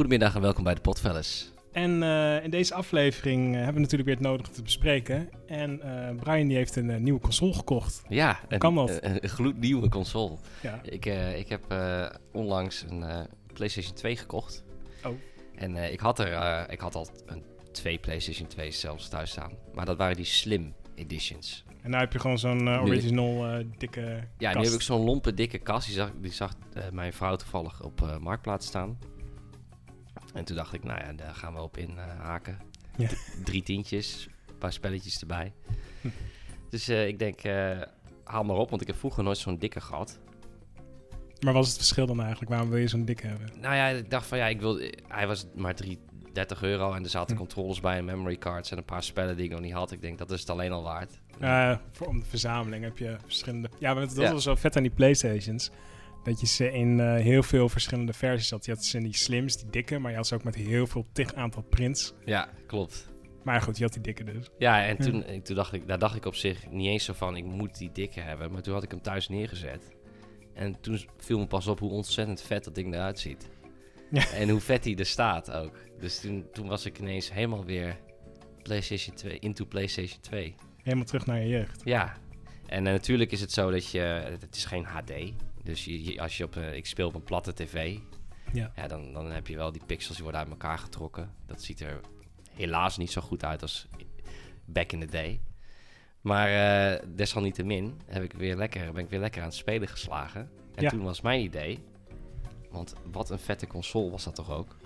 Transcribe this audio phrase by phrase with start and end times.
[0.00, 1.52] Goedemiddag en welkom bij de Potfellas.
[1.72, 5.28] En uh, in deze aflevering uh, hebben we natuurlijk weer het nodige te bespreken.
[5.46, 8.02] En uh, Brian die heeft een nieuwe console gekocht.
[8.08, 8.98] Ja, een, kan dat?
[9.02, 10.36] Een, een gloednieuwe console.
[10.62, 10.80] Ja.
[10.82, 11.04] Ik,
[11.36, 11.74] ik heb
[12.32, 13.04] onlangs een
[13.52, 14.64] PlayStation 2 gekocht.
[15.04, 15.12] Oh.
[15.54, 17.42] En ik, had er, ik had al een,
[17.72, 19.52] twee PlayStation 2's zelfs thuis staan.
[19.74, 21.64] Maar dat waren die Slim Editions.
[21.82, 25.58] En nu heb je gewoon zo'n original dikke Ja, nu heb ik zo'n lompe dikke
[25.58, 25.86] kast.
[25.86, 26.52] Die zag, die zag
[26.92, 28.98] mijn vrouw toevallig op Marktplaats staan.
[30.34, 32.58] En toen dacht ik, nou ja, daar gaan we op in uh, haken.
[32.96, 33.08] Ja.
[33.44, 35.52] Drie tientjes, een paar spelletjes erbij.
[36.00, 36.08] Hm.
[36.70, 37.80] Dus uh, ik denk, uh,
[38.24, 40.18] haal maar op, want ik heb vroeger nooit zo'n dikke gehad.
[41.40, 42.50] Maar wat is het verschil dan eigenlijk?
[42.50, 43.50] Waarom wil je zo'n dikke hebben?
[43.60, 45.98] Nou ja, ik dacht van ja, ik wil, hij was maar 3,
[46.32, 47.38] 30 euro en er zaten hm.
[47.38, 49.92] controllers bij en memory cards en een paar spellen die ik nog niet had.
[49.92, 51.20] Ik denk, dat is het alleen al waard.
[51.40, 53.70] Uh, voor om de verzameling heb je verschillende...
[53.78, 54.32] Ja, maar dat ja.
[54.32, 55.70] was zo vet aan die Playstations
[56.22, 58.64] dat je ze in uh, heel veel verschillende versies had.
[58.64, 60.86] Je had ze in die slims, die dikke, maar je had ze ook met heel
[60.86, 62.12] veel tig aantal prints.
[62.24, 63.08] Ja, klopt.
[63.44, 64.50] Maar goed, je had die dikke dus.
[64.58, 65.40] Ja, en toen, ja.
[65.40, 67.92] toen dacht ik, daar dacht ik op zich niet eens zo van, ik moet die
[67.92, 68.52] dikke hebben.
[68.52, 69.92] Maar toen had ik hem thuis neergezet.
[70.54, 73.48] En toen viel me pas op hoe ontzettend vet dat ding eruit ziet.
[74.10, 74.30] Ja.
[74.30, 75.76] En hoe vet hij er staat ook.
[75.98, 77.98] Dus toen, toen was ik ineens helemaal weer
[78.62, 80.54] PlayStation 2, into PlayStation 2.
[80.82, 81.80] Helemaal terug naar je jeugd.
[81.84, 82.16] Ja.
[82.66, 83.98] En uh, natuurlijk is het zo dat je,
[84.40, 85.12] het is geen HD.
[85.70, 87.98] Dus je, als je op, uh, ik speel op een platte tv,
[88.52, 88.72] ja.
[88.76, 91.34] Ja, dan, dan heb je wel die pixels die worden uit elkaar getrokken.
[91.46, 92.00] Dat ziet er
[92.54, 93.86] helaas niet zo goed uit als
[94.64, 95.40] back in the day.
[96.20, 100.50] Maar uh, desalniettemin heb ik weer lekker, ben ik weer lekker aan het spelen geslagen.
[100.74, 101.78] En toen was mijn idee,
[102.70, 104.76] want wat een vette console was dat toch ook?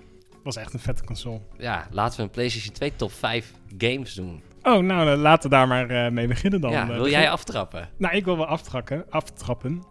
[0.43, 1.39] Was echt een vette console.
[1.57, 4.43] Ja, laten we een PlayStation 2 top 5 games doen.
[4.61, 6.71] Oh, nou, laten we daar maar uh, mee beginnen dan.
[6.71, 7.89] Ja, wil jij aftrappen?
[7.97, 9.05] Nou, ik wil wel aftrappen.
[9.09, 9.83] aftrappen.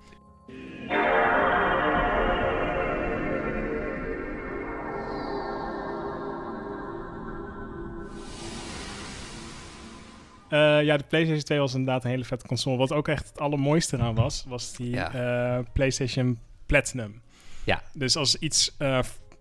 [10.54, 12.76] Uh, ja, de PlayStation 2 was inderdaad een hele vette console.
[12.76, 15.58] Wat ook echt het allermooiste eraan was, was die ja.
[15.58, 17.22] uh, PlayStation Platinum.
[17.64, 17.82] Ja.
[17.92, 18.98] Dus als iets, uh,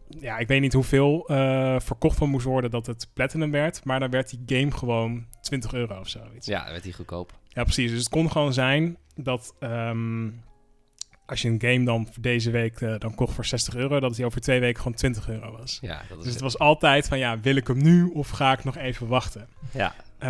[0.08, 1.24] ja, ik weet niet hoeveel
[1.78, 5.74] verkocht van moest worden dat het Platinum werd, maar dan werd die game gewoon 20
[5.74, 6.48] euro of zoiets.
[6.48, 7.34] Ja, werd die goedkoop.
[7.48, 7.90] Ja, precies.
[7.90, 10.42] Dus het kon gewoon zijn dat um,
[11.26, 14.18] als je een game dan voor deze week uh, dan kocht voor 60 euro, dat
[14.18, 15.78] hij over twee weken gewoon 20 euro was.
[15.82, 18.52] Ja, dat is dus het was altijd van ja, wil ik hem nu of ga
[18.52, 19.48] ik nog even wachten?
[19.72, 19.96] Ja.
[20.24, 20.30] Uh,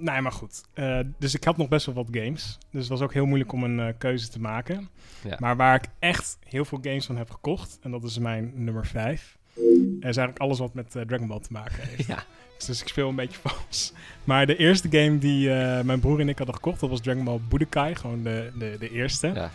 [0.00, 0.62] nou maar goed.
[0.74, 2.58] Uh, dus ik had nog best wel wat games.
[2.70, 4.88] Dus het was ook heel moeilijk om een uh, keuze te maken.
[5.24, 5.36] Ja.
[5.38, 8.86] Maar waar ik echt heel veel games van heb gekocht, en dat is mijn nummer
[8.86, 12.08] 5, is eigenlijk alles wat met Dragon Ball te maken heeft.
[12.16, 12.24] Ja.
[12.66, 13.92] Dus ik speel een beetje vals.
[14.24, 15.48] Maar de eerste game die
[15.84, 17.94] mijn broer en ik hadden gekocht, dat was Dragon Ball Budokai.
[17.94, 19.26] Gewoon de, de, de eerste.
[19.34, 19.50] Ja.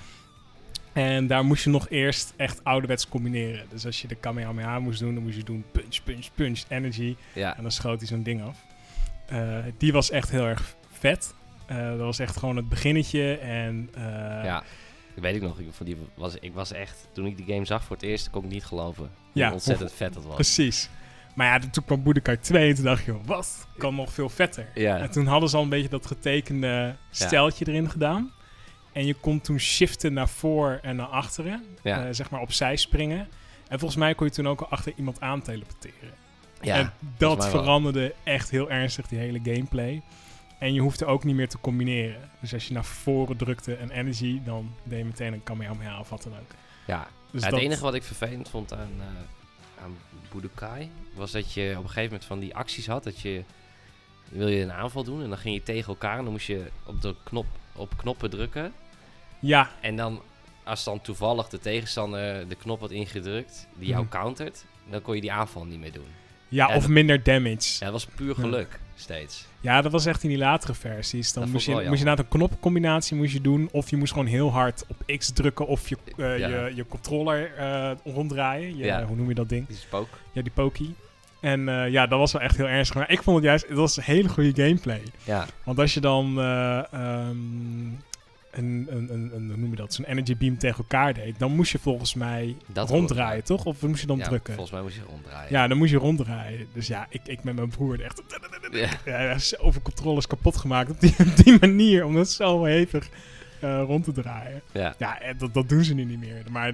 [0.96, 3.66] En daar moest je nog eerst echt ouderwets combineren.
[3.70, 7.16] Dus als je de Kamehameha moest doen, dan moest je doen punch, punch, punch, energy.
[7.34, 7.58] Ja.
[7.58, 8.66] En dan schoot hij zo'n ding af.
[9.32, 11.34] Uh, die was echt heel erg vet.
[11.72, 13.38] Uh, dat was echt gewoon het beginnetje.
[13.38, 14.04] En, uh,
[14.44, 14.64] ja,
[15.14, 15.60] dat weet ik nog.
[15.60, 18.44] Ik, die was, ik was echt, toen ik die game zag voor het eerst, kon
[18.44, 20.36] ik niet geloven hoe ja, ontzettend vet dat was.
[20.36, 20.90] Precies.
[21.34, 23.68] Maar ja, toen kwam Budokai 2 en toen dacht je, wat?
[23.78, 24.68] Kan nog veel vetter.
[24.74, 24.98] Ja.
[24.98, 27.72] En toen hadden ze al een beetje dat getekende steltje ja.
[27.72, 28.32] erin gedaan.
[28.96, 31.66] En je kon toen shiften naar voor en naar achteren.
[31.84, 32.06] Ja.
[32.06, 33.28] Uh, zeg maar opzij springen.
[33.68, 36.14] En volgens mij kon je toen ook al achter iemand aan teleporteren.
[36.62, 40.02] Ja, en dat veranderde echt heel ernstig die hele gameplay.
[40.60, 42.30] En je hoefde ook niet meer te combineren.
[42.42, 46.10] Dus als je naar voren drukte en energy, dan deed je meteen een Kamehameha of
[46.10, 46.52] wat dan ook.
[46.88, 49.98] Ja, dus ja, het enige wat ik vervelend vond aan, uh, aan
[50.32, 50.92] Budokai...
[51.14, 53.04] was dat je op een gegeven moment van die acties had...
[53.04, 53.44] dat je
[54.30, 56.18] wil je een aanval doen en dan ging je tegen elkaar...
[56.18, 57.46] en dan moest je op de knop
[57.76, 58.74] op knoppen drukken.
[59.46, 59.70] Ja.
[59.82, 60.22] En dan,
[60.64, 64.10] als dan toevallig de tegenstander de knop had ingedrukt die jou mm.
[64.10, 66.08] countert, dan kon je die aanval niet meer doen.
[66.48, 67.74] Ja, of minder damage.
[67.80, 69.46] Ja, dat was puur geluk steeds.
[69.62, 71.34] Ja, dat was echt in die latere versies.
[71.34, 73.70] Dan moest je, moest je na een knopcombinatie moest je doen.
[73.72, 75.68] Of je moest gewoon heel hard op X drukken.
[75.68, 78.78] Of je, uh, je, je controller uh, ronddraaien.
[78.78, 79.06] Je, ja.
[79.06, 79.68] Hoe noem je dat ding?
[79.68, 80.08] Die spook.
[80.32, 80.94] Ja, die pokey.
[81.42, 82.96] En uh, ja, dat was wel echt heel ernstig.
[82.96, 85.02] Maar ik vond het juist, het was een hele goede gameplay.
[85.24, 85.46] Ja.
[85.64, 88.00] Want als je dan um,
[88.58, 91.72] een, een, een, hoe noem je dat, zo'n energy beam tegen elkaar deed, dan moest
[91.72, 93.66] je volgens mij dat ronddraaien, toch?
[93.66, 94.54] Of moest je dan ja, drukken?
[94.54, 95.52] volgens mij moest je ronddraaien.
[95.52, 96.68] Ja, dan moest je ronddraaien.
[96.74, 98.22] Dus ja, ik, ik met mijn broer echt
[98.72, 98.90] ja.
[99.06, 103.10] ja, zoveel controles kapot gemaakt op die, op die manier, om het zo hevig
[103.64, 104.62] uh, rond te draaien.
[104.72, 106.44] Ja, ja dat, dat doen ze nu niet meer.
[106.50, 106.68] Maar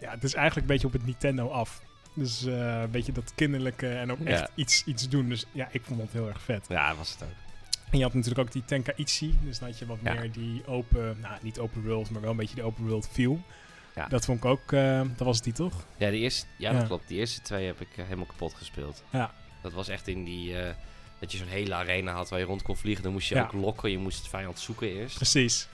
[0.00, 1.82] ja, het is eigenlijk een beetje op het Nintendo af.
[2.14, 5.28] Dus uh, een beetje dat kinderlijke en ook echt iets, iets doen.
[5.28, 6.66] Dus ja, ik vond het heel erg vet.
[6.68, 7.45] Ja, was het ook.
[7.90, 9.38] En je had natuurlijk ook die Tenkaichi.
[9.42, 12.54] Dus had je wat meer die open, nou niet open world, maar wel een beetje
[12.54, 13.40] de open world feel.
[13.94, 14.08] Ja.
[14.08, 15.86] Dat vond ik ook, uh, dat was die toch?
[15.96, 17.08] Ja, de eerste, ja, dat klopt.
[17.08, 19.02] Die eerste twee heb ik helemaal kapot gespeeld.
[19.10, 19.34] Ja.
[19.62, 20.54] Dat was echt in die,
[21.18, 23.02] dat je zo'n hele arena had waar je rond kon vliegen.
[23.02, 25.16] Dan moest je ook lokken, je moest het vijand zoeken eerst.
[25.16, 25.68] Precies.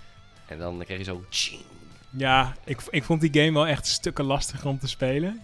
[0.46, 1.24] En dan kreeg je zo...
[2.16, 5.40] Ja, ik, ik vond die game wel echt stukken lastiger om te spelen.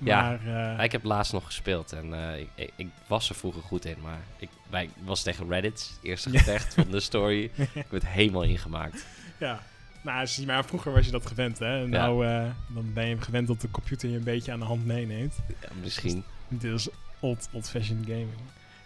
[0.00, 3.62] Maar, ja, uh, ik heb laatst nog gespeeld en uh, ik, ik, was er vroeger
[3.62, 7.50] goed in, maar ik, wij, was tegen Reddit, eerste gevecht van de story.
[7.74, 9.06] ik werd helemaal ingemaakt.
[9.38, 9.60] Ja,
[10.02, 11.82] nou, zie maar, vroeger was je dat gewend, hè?
[11.82, 14.64] En nou uh, dan ben je gewend dat de computer je een beetje aan de
[14.64, 15.38] hand meeneemt.
[15.60, 16.24] Ja, misschien.
[16.48, 16.88] Dus, dit is
[17.20, 18.38] old, old-fashioned gaming.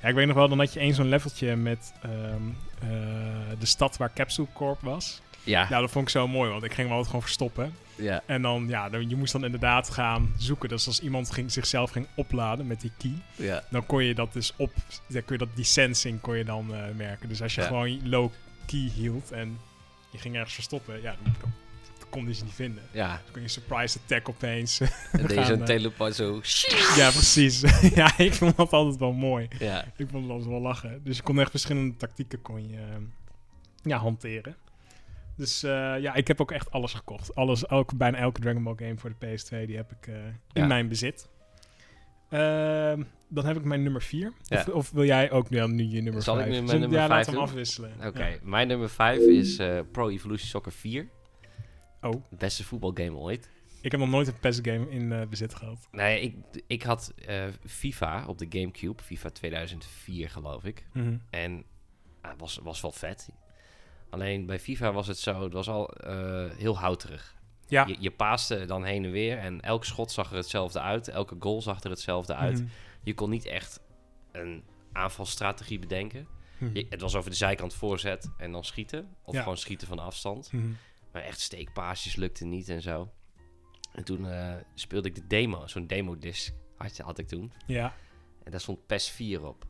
[0.02, 2.56] Ja, ik weet nog wel, dan had je één zo'n leveltje met um,
[3.58, 5.20] de stad waar Capsule Corp was.
[5.44, 5.68] Ja.
[5.68, 7.74] Nou, dat vond ik zo mooi, want ik ging wel altijd gewoon verstoppen.
[7.96, 8.22] Ja.
[8.26, 10.68] En dan, ja, dan, je moest dan inderdaad gaan zoeken.
[10.68, 13.64] Dus als iemand ging, zichzelf ging opladen met die key, ja.
[13.70, 14.72] dan kon je dat dus op,
[15.06, 17.28] dan kun je dat die sensing kon je dan uh, merken.
[17.28, 18.30] Dus als je gewoon low
[18.66, 19.58] key hield en
[20.10, 22.82] je ging ergens verstoppen, ja, dan, dan kon je ze niet vinden.
[22.90, 23.08] Ja.
[23.08, 24.80] Dan kon je surprise attack opeens.
[24.80, 26.40] En deze uh, teleport zo.
[26.96, 27.60] Ja, precies.
[27.94, 29.48] ja, ik vond dat altijd wel mooi.
[29.58, 29.84] Ja.
[29.96, 31.00] Ik vond het altijd wel lachen.
[31.04, 32.82] Dus je kon echt verschillende tactieken kon je, uh,
[33.82, 34.56] ja, hanteren.
[35.36, 35.70] Dus uh,
[36.00, 37.34] ja, ik heb ook echt alles gekocht.
[37.34, 40.16] Alles, elke, bijna elke Dragon Ball game voor de PS2, die heb ik uh,
[40.52, 41.28] in mijn bezit.
[42.30, 42.40] Uh,
[43.28, 44.32] dan heb ik mijn nummer 4.
[44.42, 44.58] Ja.
[44.58, 46.24] Of, of, wil jij ook nu, nu je nummer 5?
[46.24, 46.46] Zal vijf?
[46.46, 47.92] ik nu mijn nummer 5 Ja, laten we hem afwisselen.
[48.06, 51.08] Oké, mijn nummer 5 is uh, Pro Evolution Soccer 4.
[52.00, 52.24] Oh.
[52.30, 53.50] Beste voetbalgame ooit.
[53.80, 55.88] Ik heb nog nooit een PES game in bezit gehad.
[55.92, 56.36] Nee, ik,
[56.66, 57.14] ik had
[57.66, 59.02] FIFA op de Gamecube.
[59.02, 60.86] FIFA 2004 geloof ik.
[60.92, 61.20] Mm -hmm.
[61.30, 61.64] En
[62.36, 63.28] was, was wel vet.
[64.14, 67.34] Alleen bij FIFA was het zo, het was al uh, heel houterig.
[67.66, 67.86] Ja.
[67.86, 71.08] Je, je paaste dan heen en weer en elk schot zag er hetzelfde uit.
[71.08, 72.58] Elke goal zag er hetzelfde uit.
[72.58, 72.70] Mm -hmm.
[73.02, 73.80] Je kon niet echt
[74.32, 76.20] een aanvalstrategie bedenken.
[76.20, 76.28] Mm
[76.58, 76.76] -hmm.
[76.76, 79.08] je, het was over de zijkant voorzet en dan schieten.
[79.24, 79.42] Of ja.
[79.42, 80.52] gewoon schieten van afstand.
[80.52, 80.66] Mhm.
[81.12, 83.12] Maar echt steekpaasjes lukte niet en zo.
[83.92, 87.52] En toen uh, speelde ik de demo, zo'n demo-disc had, had ik toen.
[87.66, 87.94] Ja.
[88.44, 89.66] En daar stond PES 4 op.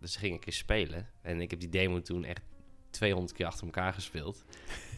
[0.00, 1.08] Dus ging ik eens spelen.
[1.22, 2.42] En ik heb die demo toen echt
[2.96, 4.44] 200 keer achter elkaar gespeeld.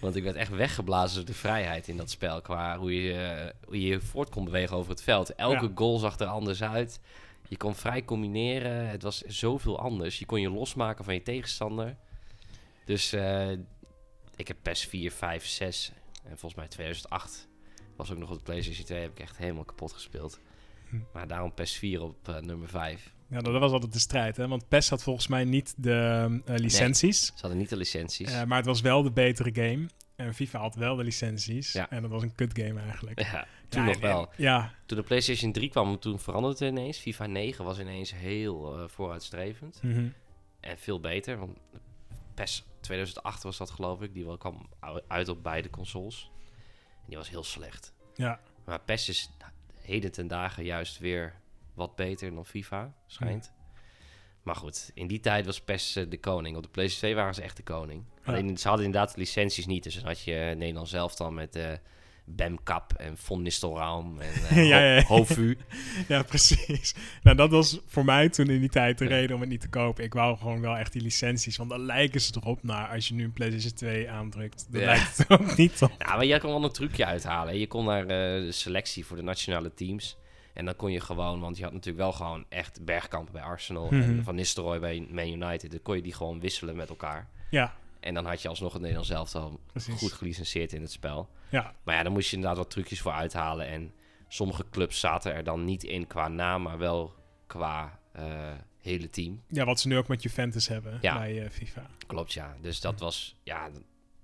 [0.00, 2.40] Want ik werd echt weggeblazen door de vrijheid in dat spel.
[2.40, 5.34] Qua hoe je, hoe je je voort kon bewegen over het veld.
[5.34, 5.72] Elke ja.
[5.74, 7.00] goal zag er anders uit.
[7.48, 8.88] Je kon vrij combineren.
[8.88, 10.18] Het was zoveel anders.
[10.18, 11.96] Je kon je losmaken van je tegenstander.
[12.84, 13.50] Dus uh,
[14.36, 15.92] ik heb PES 4, 5, 6
[16.22, 17.48] en volgens mij 2008
[17.96, 19.00] was ook nog op de PlayStation 2.
[19.00, 20.40] Heb ik echt helemaal kapot gespeeld.
[20.88, 20.96] Hm.
[21.12, 23.14] Maar daarom PES 4 op uh, nummer 5.
[23.30, 24.48] Ja, dat was altijd de strijd, hè?
[24.48, 27.20] Want PES had volgens mij niet de uh, licenties.
[27.20, 28.30] Nee, ze hadden niet de licenties.
[28.30, 29.86] Uh, maar het was wel de betere game.
[30.16, 31.72] En FIFA had wel de licenties.
[31.72, 31.90] Ja.
[31.90, 33.20] En dat was een kut game eigenlijk.
[33.32, 34.28] Ja, toen ja, nog wel.
[34.36, 34.75] Ja.
[34.86, 36.98] Toen de PlayStation 3 kwam, toen veranderde het ineens.
[36.98, 39.80] FIFA 9 was ineens heel uh, vooruitstrevend.
[39.82, 40.14] Mm -hmm.
[40.60, 41.38] En veel beter.
[41.38, 41.58] Want
[42.34, 44.14] PES 2008 was dat, geloof ik.
[44.14, 44.69] Die kwam
[45.08, 46.30] uit op beide consoles.
[47.00, 47.94] En die was heel slecht.
[48.14, 48.40] Ja.
[48.64, 49.30] Maar PES is
[49.80, 51.38] heden ten dagen juist weer
[51.78, 53.52] wat beter dan FIFA, schijnt.
[53.52, 53.58] Mm.
[54.42, 56.56] Maar goed, in die tijd was PES uh, de koning.
[56.56, 58.04] Op de PlayStation 2 waren ze echt de koning.
[58.25, 58.32] Ja.
[58.32, 59.82] Alleen, ze hadden inderdaad licenties niet.
[59.82, 61.72] Dus dan had je Nederland zelf dan met uh,
[62.25, 65.58] Bemkap en Von Nistelraam en uh, ja, ja, Hofu.
[66.08, 66.94] ja, precies.
[67.22, 69.69] Nou, dat was voor mij toen in die tijd de reden om het niet te
[69.69, 70.04] kopen.
[70.04, 71.56] Ik wou gewoon wel echt die licenties.
[71.56, 74.66] Want dan lijken ze erop naar als je nu een PlayStation 2 aandrukt.
[74.70, 75.92] Dan lijkt het ook niet op.
[75.98, 77.58] Ja, maar jij kon wel een trucje uithalen.
[77.58, 80.16] Je kon naar de selectie voor de nationale teams
[80.58, 83.85] en dan kon je gewoon, want je had natuurlijk wel gewoon echt Bergkamp bij Arsenal
[83.90, 84.18] mm -hmm.
[84.18, 85.71] en Van Nistelrooy bij Man United.
[85.71, 87.28] Dan kon je die gewoon wisselen met elkaar.
[87.50, 87.75] Ja.
[88.00, 91.28] En dan had je alsnog het Nederlands zelf al goed gelicenseerd in het spel.
[91.49, 91.75] Ja.
[91.82, 93.66] Maar ja, dan moest je inderdaad wat trucjes voor uithalen.
[93.66, 93.92] En
[94.28, 97.14] sommige clubs zaten er dan niet in qua naam, maar wel
[97.47, 99.42] qua uh, hele team.
[99.49, 101.18] Ja, wat ze nu ook met Juventus hebben ja.
[101.18, 101.87] bij uh, FIFA.
[102.06, 102.56] Klopt, ja.
[102.61, 103.71] Dus dat was, ja,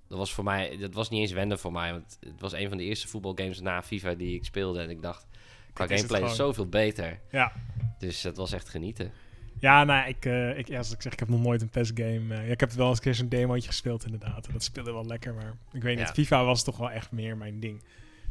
[0.09, 1.93] dat was voor mij, dat was niet eens wenden voor mij.
[1.93, 4.81] Want het was een van de eerste voetbalgames na FIFA die ik speelde.
[4.81, 5.27] En ik dacht,
[5.75, 7.21] Qua gameplay is, is zoveel beter.
[7.31, 7.53] Ja.
[7.99, 9.13] Dus het was echt genieten.
[9.59, 12.35] Ja, nou, ik, uh, ik, ja, als ik zeg, ik heb nog nooit een PES-game...
[12.35, 14.47] Uh, ik heb wel eens een keer zo'n demootje gespeeld, inderdaad.
[14.47, 16.11] En dat speelde wel lekker, maar ik weet niet.
[16.11, 17.83] FIFA was toch wel echt meer mijn ding.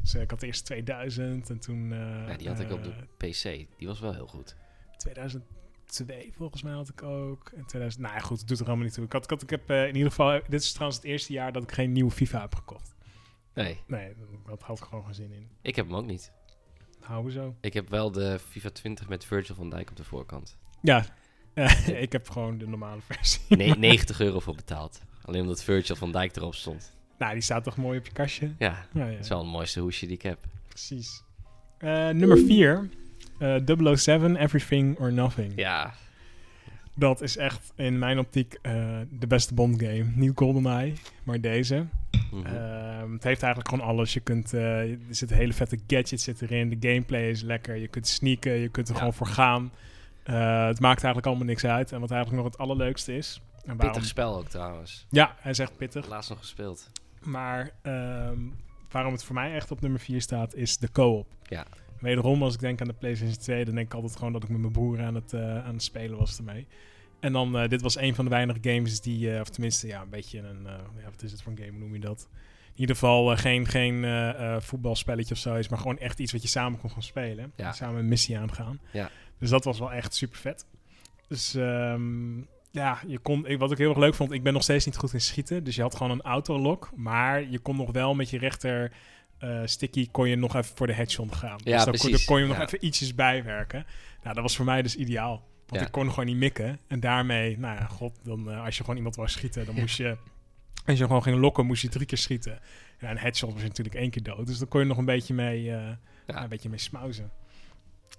[0.02, 1.90] Dus uh, ik had eerst 2000 en toen...
[1.90, 3.68] ja, die had ik op de PC.
[3.78, 4.56] Die was wel heel goed.
[4.98, 7.52] 2002 volgens mij had ik ook.
[7.56, 8.04] En 2000...
[8.04, 9.06] Nou ja, goed, het doet er allemaal niet toe.
[9.06, 10.40] Ik, had, ik, had, ik heb in ieder geval...
[10.48, 12.96] Dit is trouwens het eerste jaar dat ik geen nieuwe FIFA heb gekocht.
[13.54, 13.80] Nee.
[13.88, 14.14] Nee,
[14.46, 15.48] dat had ik gewoon geen zin in.
[15.62, 16.32] Ik heb hem ook niet.
[17.04, 17.56] Houden zo.
[17.62, 20.58] Ik heb wel de FIFA 20 met Virgil van Dijk op de voorkant.
[20.82, 21.06] Ja,
[22.06, 23.42] ik heb gewoon de normale versie.
[23.48, 25.02] Nee, 90 euro voor betaald.
[25.26, 26.94] Alleen omdat Virgil van Dijk erop stond.
[27.18, 28.54] Nou, die staat toch mooi op je kastje?
[28.58, 29.18] Ja, ja, ja.
[29.20, 30.40] is wel het mooiste hoesje die ik heb.
[30.68, 31.24] Precies.
[31.80, 32.90] Uh, nummer 4.
[33.40, 35.54] Uh, 007, Everything or Nothing.
[35.56, 35.94] Ja.
[36.96, 40.06] Dat is echt in mijn optiek uh, de beste Bond game.
[40.16, 41.86] Niet GoldenEye, maar deze.
[42.32, 42.44] Mm
[43.12, 44.14] het heeft eigenlijk gewoon alles.
[44.14, 46.80] Je kunt, uh, er zitten hele vette gadgets zit erin.
[46.80, 47.76] De gameplay is lekker.
[47.76, 48.52] Je kunt sneaken.
[48.52, 49.72] Je kunt er gewoon voor gaan.
[50.26, 51.92] Uh, het maakt eigenlijk allemaal niks uit.
[51.92, 53.42] En wat eigenlijk nog het allerleukste is.
[53.56, 53.92] En waarom...
[53.92, 55.06] Pittig spel ook trouwens.
[55.10, 56.08] Ja, hij is echt pittig.
[56.08, 56.90] Laatst nog gespeeld.
[57.22, 58.56] Maar um,
[58.92, 61.28] waarom het voor mij echt op nummer 4 staat, is de co-op.
[61.44, 61.66] Ja.
[62.04, 64.50] Wederom, als ik denk aan de PlayStation 2, dan denk ik altijd gewoon dat ik
[64.50, 66.68] met mijn broer aan het, uh, aan het spelen was ermee.
[67.20, 70.02] En dan, uh, dit was een van de weinige games die, uh, of tenminste, ja,
[70.02, 70.64] een beetje een,
[70.98, 72.28] ja, wat is het voor een game, noem je dat?
[72.74, 74.06] In ieder geval geen, geen
[74.62, 77.52] voetbalspelletje of zo is, maar gewoon echt iets wat je samen kon gaan spelen.
[77.56, 77.72] Ja.
[77.72, 78.80] Samen een missie aangaan.
[78.92, 79.10] Ja.
[79.40, 80.66] Dus dat was wel echt super vet.
[81.28, 84.86] Dus um, ja, je kon, wat ik heel erg leuk vond, ik ben nog steeds
[84.86, 85.64] niet goed in schieten.
[85.64, 86.90] Dus je had gewoon een autolock.
[86.96, 88.92] Maar je kon nog wel met je rechter
[89.44, 91.60] uh, sticky kon je nog even voor de headshot gaan.
[91.64, 92.26] Ja, dus dan precies.
[92.26, 93.86] kon, je nog even ietsjes bijwerken.
[94.24, 95.44] Nou, dat was voor mij dus ideaal.
[95.68, 96.80] Want ik kon gewoon niet mikken.
[96.88, 99.98] En daarmee, nou ja, god, dan, uh, als je gewoon iemand wou schieten, dan moest
[99.98, 100.18] je...
[100.86, 102.60] Als je gewoon ging lokken, moest je drie keer schieten.
[102.98, 104.48] En een headshot was natuurlijk één keer dood.
[104.48, 105.90] Dus dan kon je nog een beetje mee, uh,
[106.26, 107.32] een beetje mee smauzen.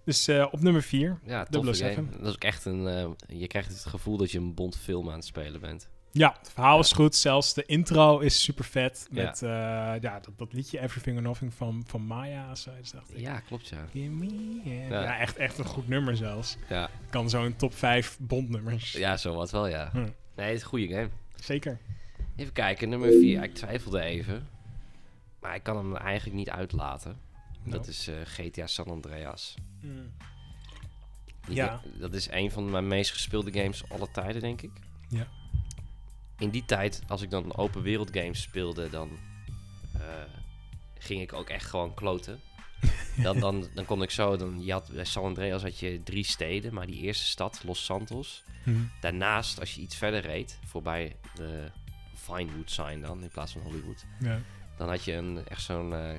[0.05, 1.19] Dus uh, op nummer 4.
[1.25, 1.47] Ja.
[1.51, 1.83] Dat is
[2.23, 2.81] ook echt een...
[2.81, 5.89] Uh, je krijgt het gevoel dat je een Bond film aan het spelen bent.
[6.17, 7.17] Ja, het verhaal is goed.
[7.17, 9.07] Zelfs de intro is super vet.
[9.11, 9.95] Met ja.
[9.95, 12.55] Uh, ja dat, dat, liedje Everything or Nothing van, van Maya.
[12.55, 13.21] Zo, dacht ik.
[13.21, 13.87] Ja, klopt ja.
[13.93, 15.03] Me ja.
[15.03, 15.19] ja.
[15.19, 16.57] echt, echt een goed nummer zelfs.
[16.69, 16.91] Ja.
[17.11, 18.93] Kan zo'n top 5 Bond-nummers.
[18.93, 19.91] Ja, zo wat wel, ja.
[19.93, 19.99] Hm.
[20.37, 21.09] Nee, het is een goede game.
[21.35, 21.79] Zeker.
[22.37, 23.43] Even kijken, nummer 4.
[23.43, 24.49] Ik twijfelde even.
[25.41, 27.17] Maar ik kan hem eigenlijk niet uitlaten.
[27.65, 29.55] Dat is uh, GTA San Andreas.
[29.81, 30.13] Mm.
[31.49, 31.81] Ja.
[31.99, 34.71] Dat is een van mijn meest gespeelde games alle tijden, denk ik.
[35.09, 35.29] Ja.
[36.39, 39.11] In die tijd, als ik dan open wereld games speelde, dan
[39.97, 40.01] uh,
[40.99, 42.41] ging ik ook echt gewoon kloten.
[43.23, 46.25] dan, dan, dan kon ik zo, dan, je had, bij San Andreas had je drie
[46.25, 48.43] steden, maar die eerste stad, Los Santos.
[48.65, 48.91] Mm.
[49.01, 51.71] Daarnaast, als je iets verder reed, voorbij de
[52.15, 54.05] Vinewood sign dan, in plaats van Hollywood.
[54.21, 54.39] Ja.
[54.77, 56.11] Dan had je een, echt zo'n uh,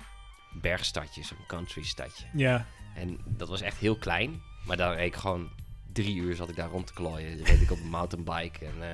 [0.61, 2.25] bergstadje, zo'n country stadje.
[2.33, 2.65] Ja.
[2.95, 4.41] En dat was echt heel klein.
[4.65, 5.49] Maar dan reed ik gewoon
[5.93, 7.37] drie uur zat ik daar rond te klooien.
[7.37, 8.87] Dan reed ik op een mountainbike en uh,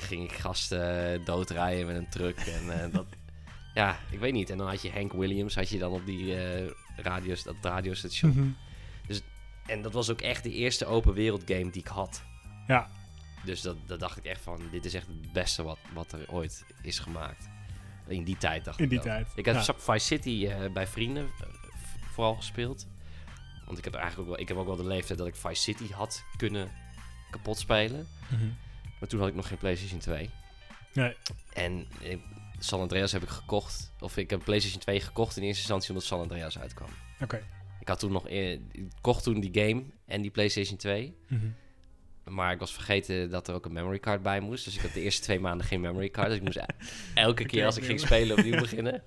[0.00, 2.38] ging ik gasten doodrijden met een truck.
[2.38, 3.06] En uh, dat,
[3.74, 4.50] ja, ik weet niet.
[4.50, 6.36] En dan had je Hank Williams, had je dan op die
[6.96, 8.30] radios, dat radiostation.
[8.30, 8.56] Mm -hmm.
[9.06, 9.20] Dus,
[9.66, 12.22] en dat was ook echt de eerste open wereld game die ik had.
[12.66, 12.90] Ja.
[13.44, 16.24] Dus dat, dat dacht ik echt van, dit is echt het beste wat, wat er
[16.28, 17.48] ooit is gemaakt.
[18.06, 19.32] In die tijd dacht In ik die tijd.
[19.34, 19.74] Ik had ja.
[19.76, 21.28] Vice City bij vrienden
[22.12, 22.86] vooral gespeeld.
[23.64, 25.62] Want ik heb eigenlijk ook wel, ik heb ook wel de leeftijd dat ik Vice
[25.62, 26.70] City had kunnen
[27.30, 28.08] kapot spelen.
[28.28, 28.56] Mm -hmm.
[29.00, 30.30] Maar toen had ik nog geen PlayStation 2.
[30.92, 31.16] Nee.
[31.52, 32.20] En ik,
[32.58, 33.92] San Andreas heb ik gekocht.
[34.00, 36.88] Of ik heb PlayStation 2 gekocht in eerste instantie omdat San Andreas uitkwam.
[37.14, 37.22] Oké.
[37.24, 37.42] Okay.
[37.80, 38.60] Ik had toen nog, ik
[39.00, 41.16] kocht toen die game en die PlayStation 2.
[41.28, 41.54] Mm -hmm.
[42.34, 44.64] Maar ik was vergeten dat er ook een memory card bij moest.
[44.64, 46.28] Dus ik had de eerste twee maanden geen memory card.
[46.28, 46.60] Dus ik moest
[47.14, 49.02] elke keer als ik ging spelen opnieuw beginnen.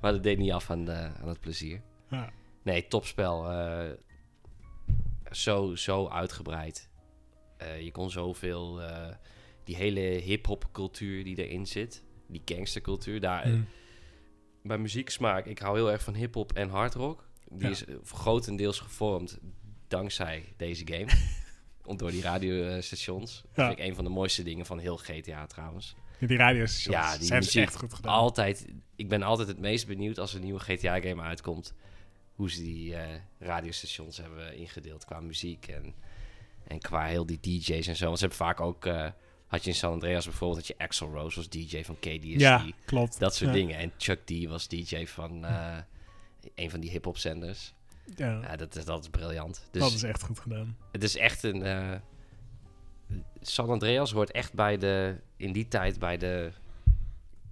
[0.00, 1.82] Maar dat deed niet af aan, de, aan het plezier.
[2.10, 2.30] Ja.
[2.62, 3.52] Nee, topspel.
[3.52, 3.90] Uh,
[5.30, 6.88] zo, zo uitgebreid.
[7.62, 8.82] Uh, je kon zoveel...
[8.82, 9.08] Uh,
[9.66, 12.02] die hele hip-hop cultuur die erin zit.
[12.26, 13.20] Die gangstercultuur.
[13.20, 13.66] Daar, mm.
[14.62, 17.28] Bij muzieksmaak, ik hou heel erg van hip-hop en hardrock.
[17.50, 17.68] Die ja.
[17.68, 19.38] is grotendeels gevormd
[19.88, 21.06] dankzij deze game.
[21.96, 23.42] door die radiostations.
[23.44, 23.50] Ja.
[23.54, 25.94] Dat vind ik een van de mooiste dingen van heel GTA trouwens.
[26.18, 26.96] Die radiostations.
[26.96, 28.12] Ja, die hebben echt goed gedaan.
[28.12, 31.74] Altijd, ik ben altijd het meest benieuwd als een nieuwe GTA-game uitkomt
[32.32, 33.00] hoe ze die uh,
[33.38, 35.94] radiostations hebben ingedeeld qua muziek en,
[36.66, 38.04] en qua heel die DJ's en zo.
[38.04, 39.06] Want ze hebben vaak ook, uh,
[39.46, 42.40] had je in San Andreas bijvoorbeeld, dat je Axel Rose was DJ van KDSD.
[42.40, 43.18] Ja, klopt.
[43.18, 43.56] Dat soort ja.
[43.56, 43.78] dingen.
[43.78, 45.76] En Chuck D was DJ van uh,
[46.54, 47.74] een van die hip-hop zenders.
[48.16, 48.40] Ja.
[48.40, 49.68] ja, dat, is, dat is briljant.
[49.70, 50.76] Dus dat is echt goed gedaan.
[50.92, 52.00] Het is echt een.
[53.40, 56.52] San Andreas hoort echt bij de, in die tijd bij de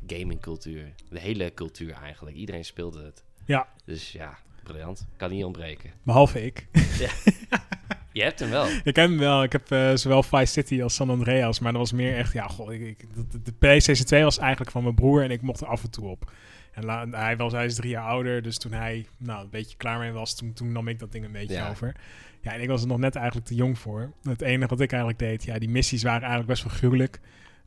[0.06, 0.94] gamingcultuur.
[1.08, 2.36] De hele cultuur eigenlijk.
[2.36, 3.24] Iedereen speelde het.
[3.44, 3.68] Ja.
[3.84, 5.06] Dus ja, briljant.
[5.16, 5.92] Kan niet ontbreken.
[6.02, 6.66] Behalve ik.
[6.98, 7.10] Ja.
[8.14, 8.66] Je hebt hem wel.
[8.84, 9.42] Ik heb hem wel.
[9.42, 11.58] Ik heb uh, zowel Vice City als San Andreas.
[11.58, 12.32] Maar dat was meer echt...
[12.32, 15.22] Ja, goh, ik, ik, de, de PlayStation 2 was eigenlijk van mijn broer.
[15.22, 16.32] En ik mocht er af en toe op.
[16.72, 18.42] En la, hij, was, hij is drie jaar ouder.
[18.42, 20.34] Dus toen hij nou, een beetje klaar mee was...
[20.36, 21.68] Toen, toen nam ik dat ding een beetje Ja.
[21.70, 21.94] over.
[22.40, 24.12] Ja, en ik was er nog net eigenlijk te jong voor.
[24.22, 25.44] Het enige wat ik eigenlijk deed...
[25.44, 27.20] Ja, die missies waren eigenlijk best wel gruwelijk.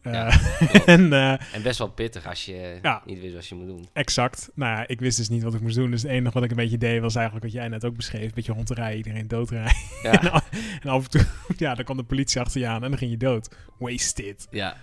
[0.03, 0.39] Uh, Ja,
[0.85, 3.01] en, uh, En best wel pittig als je Ja.
[3.05, 3.87] niet wist wat je moet doen.
[3.93, 4.49] exact.
[4.53, 5.91] Nou ja, ik wist dus niet wat ik moest doen.
[5.91, 7.01] Dus het enige wat ik een beetje deed...
[7.01, 8.23] was eigenlijk wat jij net ook beschreef.
[8.25, 9.75] Een beetje rond te rijden, iedereen doodrijden.
[10.03, 10.49] Ja, en, af,
[10.81, 11.25] en af en toe...
[11.57, 13.55] Ja, dan kwam de politie achter je aan en dan ging je dood.
[13.77, 14.47] Wasted.
[14.51, 14.77] ja.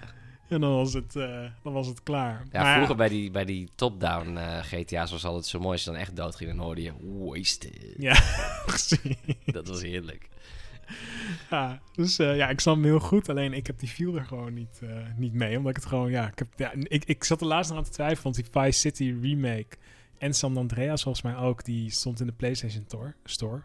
[0.48, 2.42] En dan was het, eh, dan was het klaar.
[2.52, 5.72] ja Maar vroeger bij die, bij die top-down eh, GTA's was altijd zo mooi.
[5.72, 7.94] Als je dan echt dood ging, dan hoorde je wasted.
[7.96, 8.20] Ja,
[8.66, 8.98] precies.
[9.44, 10.28] Dat was heerlijk.
[11.50, 13.28] ja, dus uh, ja, ik snap hem heel goed.
[13.28, 15.56] Alleen ik heb die feel er gewoon niet, uh, niet mee.
[15.56, 17.84] Omdat ik het gewoon, ja, ik, heb, ja ik, ik zat er laatst nog aan
[17.84, 18.22] te twijfelen.
[18.22, 19.76] Want die Vice City remake
[20.18, 23.14] en San Andreas volgens mij ook, die stond in de PlayStation Store.
[23.24, 23.62] store.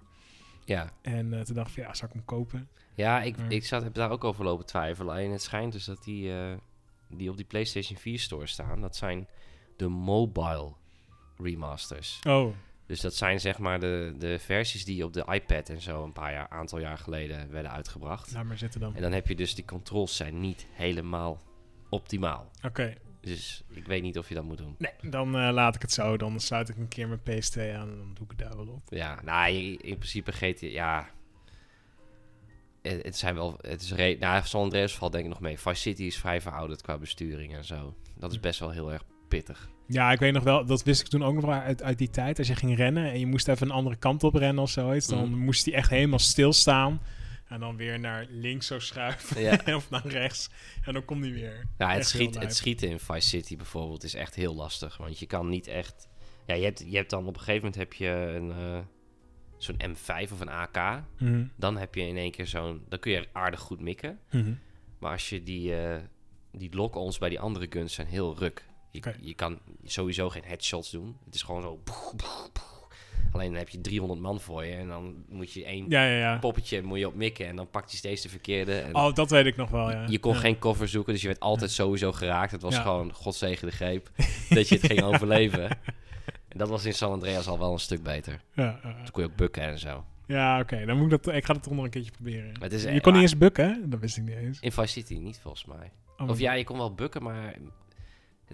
[0.65, 0.91] Ja.
[1.01, 2.69] En uh, toen dacht ik van, ja, zou ik hem kopen?
[2.95, 5.13] Ja, ik, ik zat, heb daar ook over lopen twijfelen.
[5.13, 6.31] Alleen het schijnt dus dat die,
[7.07, 9.27] die op die PlayStation 4 Store staan, dat zijn
[9.75, 10.73] de mobile
[11.37, 12.19] remasters.
[12.27, 12.53] Oh.
[12.89, 16.13] Dus dat zijn zeg maar de, de versies die op de iPad en zo een
[16.13, 18.31] paar jaar, aantal jaar geleden werden uitgebracht.
[18.33, 18.95] Laat maar zitten dan.
[18.95, 21.41] En dan heb je dus die controls zijn niet helemaal
[21.89, 22.51] optimaal.
[22.63, 22.95] Oké.
[23.21, 24.75] Dus ik weet niet of je dat moet doen.
[24.77, 26.17] Nee, dan uh, laat ik het zo.
[26.17, 28.67] Dan sluit ik een keer mijn PS2 aan en dan doe ik het daar wel
[28.67, 28.81] op.
[28.89, 31.09] Ja, nou, in principe GTA, ja...
[32.81, 33.57] Het, het zijn wel...
[33.61, 35.59] Het is re nou, San Andreas valt denk ik nog mee.
[35.59, 37.95] Vice City is vrij verouderd qua besturing en zo.
[38.17, 39.69] Dat is best wel heel erg pittig.
[39.91, 42.09] Ja, ik weet nog wel, dat wist ik toen ook nog wel uit, uit die
[42.09, 42.37] tijd.
[42.37, 45.07] Als je ging rennen en je moest even een andere kant op rennen of zoiets,
[45.07, 45.39] dan mhm.
[45.39, 47.01] moest hij echt helemaal stilstaan.
[47.47, 49.59] En dan weer naar links zo schuiven ja.
[49.75, 50.49] of naar rechts.
[50.83, 51.65] En dan komt hij weer.
[51.77, 54.97] Ja, het, schiet, het schieten in Vice City bijvoorbeeld is echt heel lastig.
[54.97, 56.07] Want je kan niet echt...
[56.45, 58.49] Ja, je hebt, je hebt dan op een gegeven moment heb je een...
[58.49, 58.79] Uh,
[59.57, 61.03] zo'n M5 of een AK.
[61.19, 61.45] Mhm.
[61.55, 62.81] Dan heb je in één keer zo'n...
[62.89, 64.19] Dan kun je aardig goed mikken.
[64.31, 64.53] Mhm.
[64.99, 65.71] Maar als je die...
[65.71, 65.95] Uh,
[66.51, 68.65] die lock-ons bij die andere guns zijn heel ruk.
[68.91, 71.17] Je, je kan sowieso geen headshots doen.
[71.25, 71.79] Het is gewoon zo...
[73.31, 76.17] Alleen dan heb je 300 man voor je en dan moet je één ja, ja,
[76.17, 76.37] ja.
[76.37, 78.79] poppetje moet je op mikken en dan pakt je steeds de verkeerde.
[78.79, 80.05] En oh, dat weet ik nog wel, ja.
[80.07, 82.51] Je kon geen cover zoeken, dus je werd altijd sowieso geraakt.
[82.51, 84.09] Het was gewoon godzegen de greep
[84.49, 85.69] dat je het ging overleven.
[86.47, 88.41] En dat was in San Andreas al wel een stuk beter.
[88.53, 90.05] Ja, Toen kon je ook bukken en zo.
[90.25, 90.85] Ja, oké.
[90.85, 91.35] Dan moet ik dat.
[91.35, 92.51] Ik ga het toch nog een keertje proberen.
[92.59, 94.59] Het is, je kon niet eens bukken, Dat wist ik niet eens.
[94.59, 95.91] In Vice City niet volgens mij.
[96.17, 97.55] Oh, of ja, je kon wel bukken, maar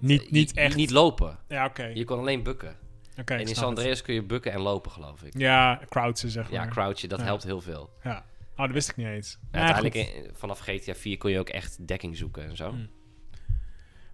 [0.00, 0.76] niet, niet echt.
[0.76, 1.38] Niet lopen.
[1.48, 1.84] Ja, oké.
[1.84, 2.76] Je kon alleen bukken.
[3.18, 3.34] Oké.
[3.34, 5.38] en in San Andreas kun je bukken en lopen, geloof ik.
[5.38, 6.64] Ja, crouchen zeg maar.
[6.64, 7.90] Ja, crouchen, dat helpt heel veel.
[8.02, 8.24] Ja.
[8.56, 9.38] Oh, dat wist ik niet eens.
[9.50, 12.70] uiteindelijk, vanaf GTA 4 kon je ook echt dekking zoeken en zo.
[12.70, 12.88] Hmm.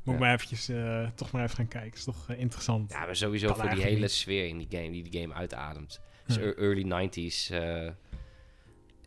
[0.02, 1.92] Moet maar eventjes, uh, toch maar even gaan kijken.
[1.92, 2.92] is toch uh, interessant.
[2.92, 6.00] Ja, maar sowieso voor die hele sfeer in die game, die die game uitademt.
[6.26, 7.90] Dus early 90s uh,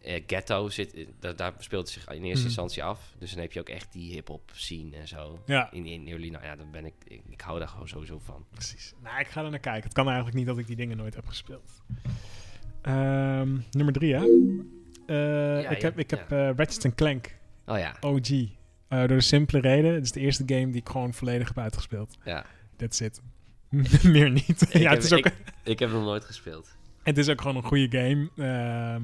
[0.08, 2.46] uh, ghetto zit, daar, daar speelt het zich in eerste mhm.
[2.46, 3.14] instantie af.
[3.18, 5.44] Dus dan heb je ook echt die hip-hop scene en zo.
[5.46, 5.72] Ja.
[5.72, 6.94] In, in early, nou ja, dan ben ik,
[7.30, 8.46] ik, hou daar gewoon sowieso van.
[8.52, 8.94] Precies.
[9.04, 9.84] Nou, ik ga er naar kijken.
[9.84, 11.82] Het kan eigenlijk niet dat ik die dingen nooit heb gespeeld.
[12.82, 14.26] Um, nummer drie, hè?
[15.08, 17.38] Uh, ja, ik heb, ik heb uh, Ratchet Clank.
[17.66, 17.96] Oh ja.
[18.02, 18.30] OG.
[18.90, 19.94] Door de simpele reden.
[19.94, 22.18] Het is de eerste game die ik gewoon volledig heb uitgespeeld.
[22.24, 22.46] Ja.
[22.76, 23.22] That's it.
[24.04, 24.68] Meer niet.
[24.72, 25.26] ja, heb, het is ook...
[25.26, 26.76] ik, ik heb nog nooit gespeeld.
[27.04, 28.30] Het is ook gewoon een goede game.
[28.36, 28.96] Uh,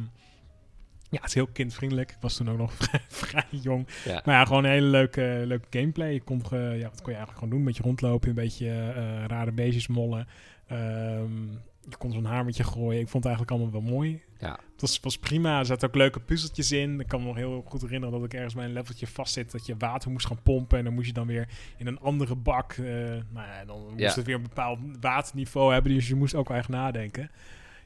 [1.12, 2.12] ja, het is heel kindvriendelijk.
[2.12, 2.74] Ik was toen ook nog
[3.24, 3.88] vrij, jong.
[4.06, 6.14] Maar ja, gewoon een hele leuke, leuke gameplay.
[6.14, 7.60] Je kon, uh, ja, wat kon je eigenlijk gewoon doen?
[7.60, 10.28] Een beetje rondlopen, een beetje uh, rare beestjes mollen.
[10.72, 13.00] Um, je kon zo'n hamertje gooien.
[13.00, 14.22] Ik vond het eigenlijk allemaal wel mooi.
[14.40, 14.60] Ja.
[14.72, 15.60] Het was, was prima.
[15.60, 17.00] Er zaten ook leuke puzzeltjes in.
[17.00, 19.52] Ik kan me nog heel goed herinneren dat ik ergens bij een leveltje vastzit.
[19.52, 20.78] Dat je water moest gaan pompen.
[20.78, 21.48] En dan moest je dan weer
[21.78, 22.74] in een andere bak.
[22.74, 22.86] Uh,
[23.30, 24.14] nou ja, dan moest ja.
[24.14, 25.94] het weer een bepaald waterniveau hebben.
[25.94, 27.32] Dus je moest ook wel echt nadenken.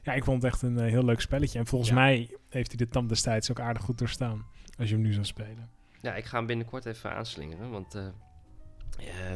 [0.06, 1.58] Ja, ik vond het echt een uh, heel leuk spelletje.
[1.58, 4.46] En volgens mij heeft hij de tand destijds ook aardig goed doorstaan.
[4.78, 5.70] Als je hem nu zou spelen.
[6.00, 7.70] Ja, ik ga hem binnenkort even aanslingeren.
[7.70, 8.06] Want uh,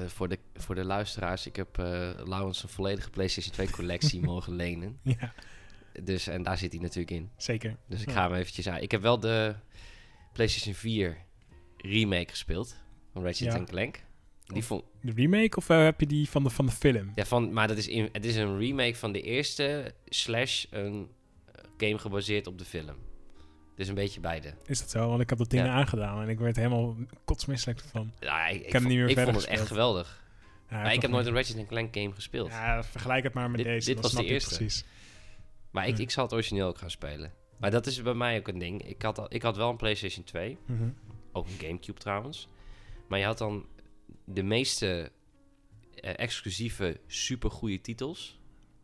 [0.07, 1.77] voor, de, voor de luisteraars, ik heb
[2.25, 4.99] Laurens een volledige PlayStation 2 collectie mogen lenen.
[5.03, 5.33] Ja.
[6.03, 7.31] Dus, en daar zit hij natuurlijk in.
[7.37, 7.77] Zeker.
[7.87, 8.79] Dus ik ga hem eventjes aan.
[8.79, 9.55] Ik heb wel de
[10.33, 11.17] PlayStation 4
[11.77, 12.77] remake gespeeld.
[13.13, 13.65] Van Ratchet ja.
[13.65, 14.01] Clank.
[14.55, 14.85] Die vond...
[15.01, 17.13] De remake of uh, heb je die van de, van de film?
[17.15, 21.09] Ja, van, maar dat is in, het is een remake van de eerste slash een
[21.53, 22.97] eh, game gebaseerd op de film.
[23.77, 24.55] Dus een beetje beide.
[24.67, 25.09] Is dat zo?
[25.09, 28.13] Want ik heb dat ding aangedaan en ik werd helemaal kotsmisselijk van.
[28.19, 30.23] Ja, ik, ik, heb niet meer ik vond het echt geweldig.
[30.71, 32.49] Ja, maar ik heb nooit een Ratchet Clank game gespeeld.
[32.49, 33.95] Ja, vergelijk het maar met deze.
[33.95, 34.55] Dit was de eerste.
[34.55, 34.85] Precies.
[35.71, 37.33] Maar ik, ik zal het origineel ook gaan spelen.
[37.57, 38.83] Maar dat is bij mij ook een ding.
[38.83, 40.59] Ik had, al, ik had wel een PlayStation 2.
[40.67, 40.89] Mhm.
[41.33, 42.49] Ook een Gamecube trouwens.
[43.09, 43.67] Maar je had dan
[44.25, 45.11] de meeste
[46.05, 48.39] uh, exclusieve, supergoeie titels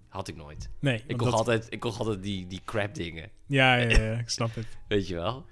[0.08, 0.70] had ik nooit.
[0.80, 1.02] Nee.
[1.06, 3.30] Ik kocht, altijd, ik kocht altijd die, die crap dingen.
[3.46, 4.66] Ja, ja, ja, ik snap het.
[4.88, 5.46] Weet je wel?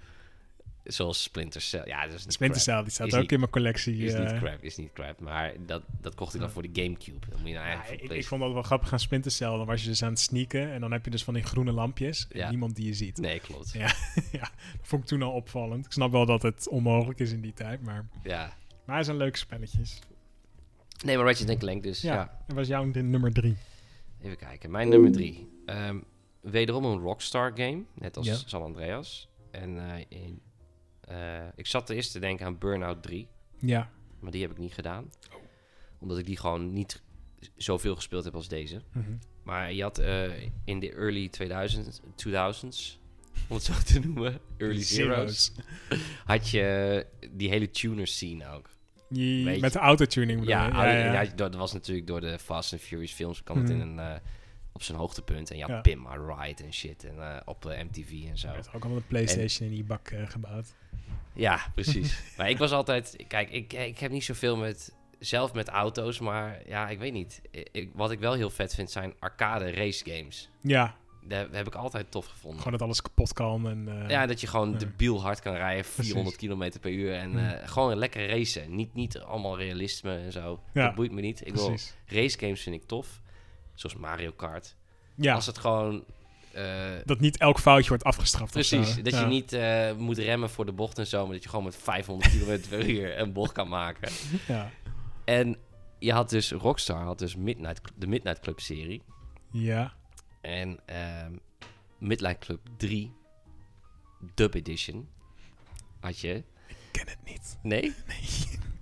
[0.85, 1.83] Zoals Splinter Cell.
[1.87, 3.97] Ja, dat is Splinter Cell, die staat ook in mijn collectie.
[3.97, 4.39] Is niet eh.
[4.39, 5.21] crap, is niet crap.
[5.21, 7.27] Maar dat, dat kocht ik dan voor de Gamecube.
[7.29, 9.49] Dan moet je nou ja, ik, ik, vond dat wel grappig aan Splinter Cell.
[9.49, 11.73] Dan was je dus aan het sneaken en dan heb je dus van die groene
[11.73, 12.27] lampjes.
[12.31, 12.49] Ja.
[12.49, 13.19] niemand die je ziet.
[13.19, 13.73] Nee, klopt.
[13.73, 13.95] Ja,
[14.41, 15.87] ja, dat vond ik toen al opvallend.
[15.87, 18.07] Ik snap wel dat het onmogelijk is in die tijd, maar...
[18.23, 18.57] Ja.
[18.85, 19.99] Maar het zijn leuke spelletjes.
[21.05, 22.01] Nee, maar Ratchet Clank dus.
[22.01, 22.45] Ja, ja.
[22.47, 23.57] En was jouw nummer drie?
[24.21, 24.71] Even kijken.
[24.71, 25.49] Mijn nummer drie.
[25.67, 26.05] Um,
[26.41, 27.85] wederom een Rockstar game.
[27.95, 29.29] Net als San Andreas.
[29.51, 30.41] En uh, in,
[31.11, 33.29] uh, ik zat eerst te denken aan Burnout 3.
[33.59, 33.91] Ja.
[34.21, 35.05] Maar die heb ik niet gedaan.
[35.05, 35.37] Oh.
[35.99, 37.03] Omdat ik die gewoon niet
[37.57, 38.83] zoveel gespeeld heb als deze.
[38.93, 39.19] Mm -hmm.
[39.43, 43.03] Maar je had uh, in de early 2000s, 2000s
[43.49, 45.53] om het zo te noemen, Early Zero's,
[46.25, 48.71] had je die hele tuner scene ook.
[49.15, 51.31] Die, met de autotuning ja, ja, ja, ja.
[51.35, 53.99] dat was natuurlijk door de Fast and Furious films kwam het in mhm.
[53.99, 54.15] een, uh,
[54.73, 55.51] op zijn hoogtepunt.
[55.51, 55.81] En je ja.
[55.81, 58.49] Pim My Ride en shit en, uh, op uh, MTV en zo.
[58.49, 60.75] Ook allemaal de Playstation in die bak gebouwd.
[61.33, 62.19] Ja, precies.
[62.37, 63.17] maar ik was altijd...
[63.29, 64.95] Kijk, ik, ik heb niet zoveel met...
[65.19, 67.41] Zelf met auto's, maar ja, ik weet niet.
[67.51, 70.51] Ik, wat ik wel heel vet vind zijn arcade race games.
[70.61, 70.97] Ja,
[71.29, 72.59] dat heb ik altijd tof gevonden.
[72.59, 73.69] Gewoon dat alles kapot kan.
[73.69, 77.15] En, uh, ja, dat je gewoon de debiel hard kan rijden, 400 km per uur.
[77.15, 78.75] En uh, gewoon lekker racen.
[78.75, 80.61] Niet, niet allemaal realisme en zo.
[80.73, 80.87] Ja.
[80.87, 81.47] Dat boeit me niet.
[81.47, 83.21] Ik wil race games vind ik tof.
[83.75, 84.77] Zoals Mario Kart.
[85.15, 85.35] Ja.
[85.35, 86.05] Als het gewoon...
[86.57, 86.63] Uh,
[87.05, 88.53] dat niet elk foutje wordt afgestraft.
[88.53, 89.03] Precies.
[89.03, 89.59] Dat je niet
[89.99, 91.25] moet remmen voor de bocht en zo.
[91.25, 94.13] Maar dat je gewoon met 500 km per uur een bocht kan maken.
[94.47, 94.71] Ja.
[95.25, 95.57] En
[95.99, 96.53] je had dus...
[96.53, 99.03] Rockstar had dus Midnight, de Midnight Club serie.
[99.51, 99.93] Ja.
[100.45, 100.79] En
[102.11, 103.13] um, Club 3
[104.35, 105.09] Dub Edition
[106.01, 106.35] had je.
[106.67, 107.59] Ik ken het niet.
[107.63, 107.93] Nee?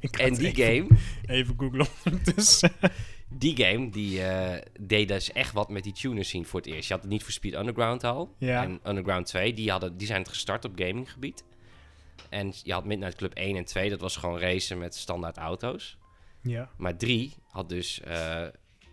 [0.03, 0.11] Nee.
[0.11, 0.87] en die game...
[1.27, 2.73] Even googlen ondertussen.
[3.29, 6.89] die game, die uh, deed dus echt wat met die tuners zien voor het eerst.
[6.89, 8.35] Je had het niet voor Speed Underground al.
[8.39, 8.63] Ja.
[8.63, 11.45] En Underground 2, die, hadden, die zijn gestart op gaminggebied.
[12.29, 15.99] En je had Midnight Club 1 en 2, dat was gewoon racen met standaard auto's.
[16.41, 16.71] Ja.
[16.77, 18.47] Maar 3 had dus uh,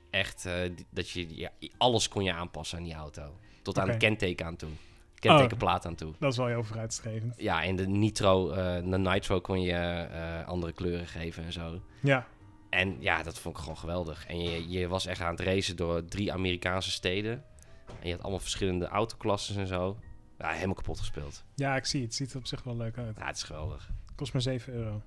[0.10, 0.54] echt uh,
[0.90, 3.38] dat je ja, alles kon je aanpassen aan die auto.
[3.62, 4.70] Tot aan het kenteken aan toe.
[5.16, 6.14] Kentekenplaat aan toe.
[6.20, 7.34] Dat is wel heel vooruitstrevend.
[7.38, 8.56] Ja, en de nitro, uh,
[8.92, 11.82] de nitro kon je uh, andere kleuren geven en zo.
[12.00, 12.28] Ja.
[12.70, 14.28] En ja, dat vond ik gewoon geweldig.
[14.28, 17.44] En je, je was echt aan het racen door drie Amerikaanse steden.
[17.88, 19.98] En je had allemaal verschillende autoklassen en zo.
[20.38, 21.44] Ja, helemaal kapot gespeeld.
[21.56, 22.10] Ja, ik zie het.
[22.10, 23.18] Het ziet er op zich wel leuk uit.
[23.18, 23.90] Ja, het is geweldig.
[24.16, 25.02] Kost maar 7 euro.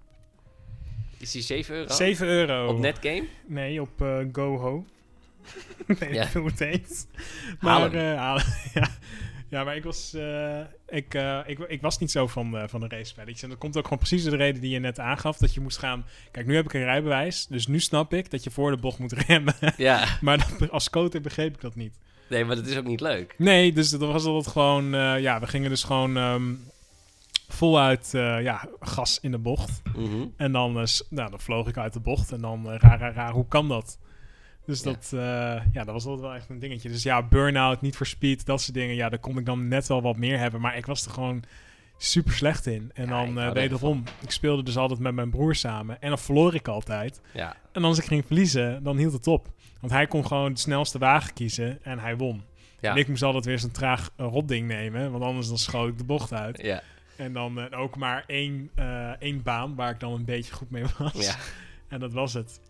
[1.22, 1.92] Is die 7 euro?
[1.92, 2.66] 7 euro.
[2.66, 3.24] Op Netgame?
[3.46, 4.84] Nee, op uh, GoHo.
[6.00, 6.28] nee, ja.
[6.34, 7.06] hoe het heet.
[7.60, 8.00] Maar, uh,
[8.74, 8.88] ja.
[9.48, 11.14] ja, maar ik was, uh, ik,
[11.46, 13.42] ik, ik, was niet zo van, van de race-spelletjes.
[13.42, 15.36] En dat komt ook gewoon precies de reden die je net aangaf.
[15.36, 16.04] Dat je moest gaan...
[16.30, 17.46] Kijk, nu heb ik een rijbewijs.
[17.46, 19.54] Dus nu snap ik dat je voor de bocht moet remmen.
[19.76, 20.06] Ja.
[20.20, 21.98] maar als coder begreep ik dat niet.
[22.28, 23.34] Nee, maar dat is ook niet leuk.
[23.38, 24.90] Nee, dus dat was altijd gewoon...
[25.20, 26.16] ja, we gingen dus gewoon...
[26.16, 26.70] Um,
[27.62, 29.82] voluit uh, ja, gas in de bocht.
[29.96, 30.32] Mm -hmm.
[30.36, 32.32] En dan, uh, nou, dan vloog ik uit de bocht.
[32.32, 33.98] En dan, uh, raar, raar, raar, hoe kan dat?
[34.66, 35.08] Dus dat,
[35.72, 36.88] ja, dat was altijd wel echt een dingetje.
[36.88, 38.94] Dus ja, burn-out, niet voor speed, dat soort dingen.
[38.94, 40.60] Ja, daar kon ik dan net wel wat meer hebben.
[40.60, 41.42] Maar ik was er gewoon
[41.96, 42.90] super slecht in.
[42.94, 46.00] En ja, dan wederom, ik speelde dus altijd met mijn broer samen.
[46.00, 47.20] En dan verloor ik altijd.
[47.34, 47.56] Ja.
[47.72, 49.48] En als ik ging verliezen, dan hield het op.
[49.80, 52.42] Want hij kon gewoon de snelste wagen kiezen en hij won.
[52.80, 52.90] Ja.
[52.90, 56.04] En ik moest altijd weer zo'n traag rotding nemen, want anders dan schoot ik de
[56.04, 56.62] bocht uit.
[56.62, 56.82] Ja.
[57.22, 60.70] En dan uh, ook maar één, uh, één baan waar ik dan een beetje goed
[60.70, 61.26] mee was.
[61.26, 61.36] Ja.
[61.88, 62.60] En dat was het.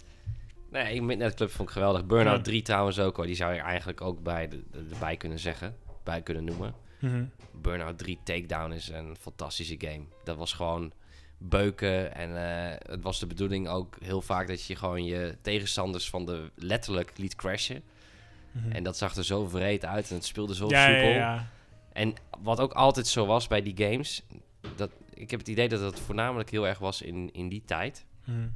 [0.71, 2.07] Nee, Midnight Club vond ik geweldig.
[2.07, 2.43] Burnout ja.
[2.43, 3.27] 3 trouwens ook hoor.
[3.27, 5.77] Die zou je eigenlijk ook bij de, de, erbij kunnen zeggen.
[6.03, 6.75] Bij kunnen noemen.
[6.99, 7.31] Mm -hmm.
[7.61, 10.03] Burnout 3 Takedown is een fantastische game.
[10.25, 10.93] Dat was gewoon
[11.39, 12.15] beuken.
[12.15, 16.27] En uh, het was de bedoeling ook heel vaak dat je gewoon je tegenstanders van
[16.27, 17.83] de letterlijk liet crashen.
[18.53, 18.73] Mm -hmm.
[18.73, 21.09] En dat zag er zo vreed uit en het speelde zo ja, soepel.
[21.09, 21.47] Ja, ja.
[21.93, 24.23] En wat ook altijd zo was bij die games,
[24.77, 28.05] dat, ik heb het idee dat het voornamelijk heel erg was in, in die tijd.
[28.25, 28.55] Mm.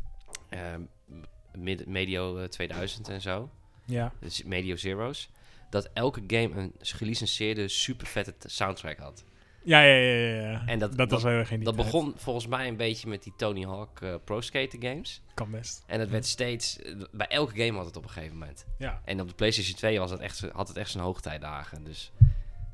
[0.51, 3.51] Uh, medio 2000 en zo.
[3.85, 4.12] Ja.
[4.20, 5.29] Dus medio Zero's.
[5.70, 9.25] Dat elke game een gelicenseerde super vette soundtrack had.
[9.64, 10.66] Ja, ja, ja, ja.
[10.66, 13.64] En dat, dat, was heel erg Dat begon volgens mij een beetje met die Tony
[13.64, 15.22] Hawk uh, Pro Skater games.
[15.35, 15.83] Kan best.
[15.87, 16.79] En het werd steeds...
[17.12, 18.66] Bij elke game had het op een gegeven moment.
[18.79, 19.01] Ja.
[19.05, 21.85] En op de PlayStation 2 was het echt, had het echt zijn hoogtijdagen.
[21.85, 22.12] Dus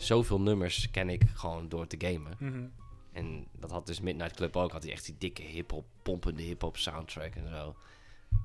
[0.03, 2.37] zoveel nummers ken ik gewoon door te gamen.
[2.38, 2.73] Mm
[3.12, 4.73] En dat had dus Midnight Club ook.
[4.73, 7.77] Had hij echt die dikke hip-hop, pompende hip-hop soundtrack en zo.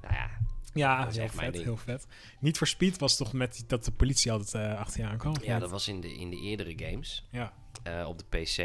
[0.02, 0.30] Nou ja.
[0.74, 2.08] Ja, dat is heel vet, heel vet.
[2.40, 5.36] Niet voor Speed was toch met dat de politie altijd uh, achter je aankwam?
[5.42, 7.28] Ja, dat was in de, in de eerdere games.
[7.32, 7.54] Ja.
[7.88, 8.58] Uh, op de PC.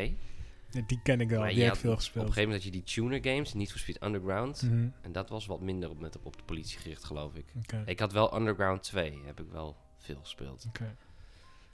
[0.71, 2.25] Ja, die ken ik wel, maar die heb ik veel gespeeld.
[2.25, 4.63] Op een gegeven moment had je die tuner games, niet voor Speed Underground.
[4.63, 4.93] Mm -hmm.
[5.01, 7.45] En dat was wat minder op, met, op de politie gericht, geloof ik.
[7.63, 7.83] Okay.
[7.85, 10.65] Ik had wel Underground 2, heb ik wel veel gespeeld.
[10.69, 10.83] Oké.
[10.83, 10.97] Okay.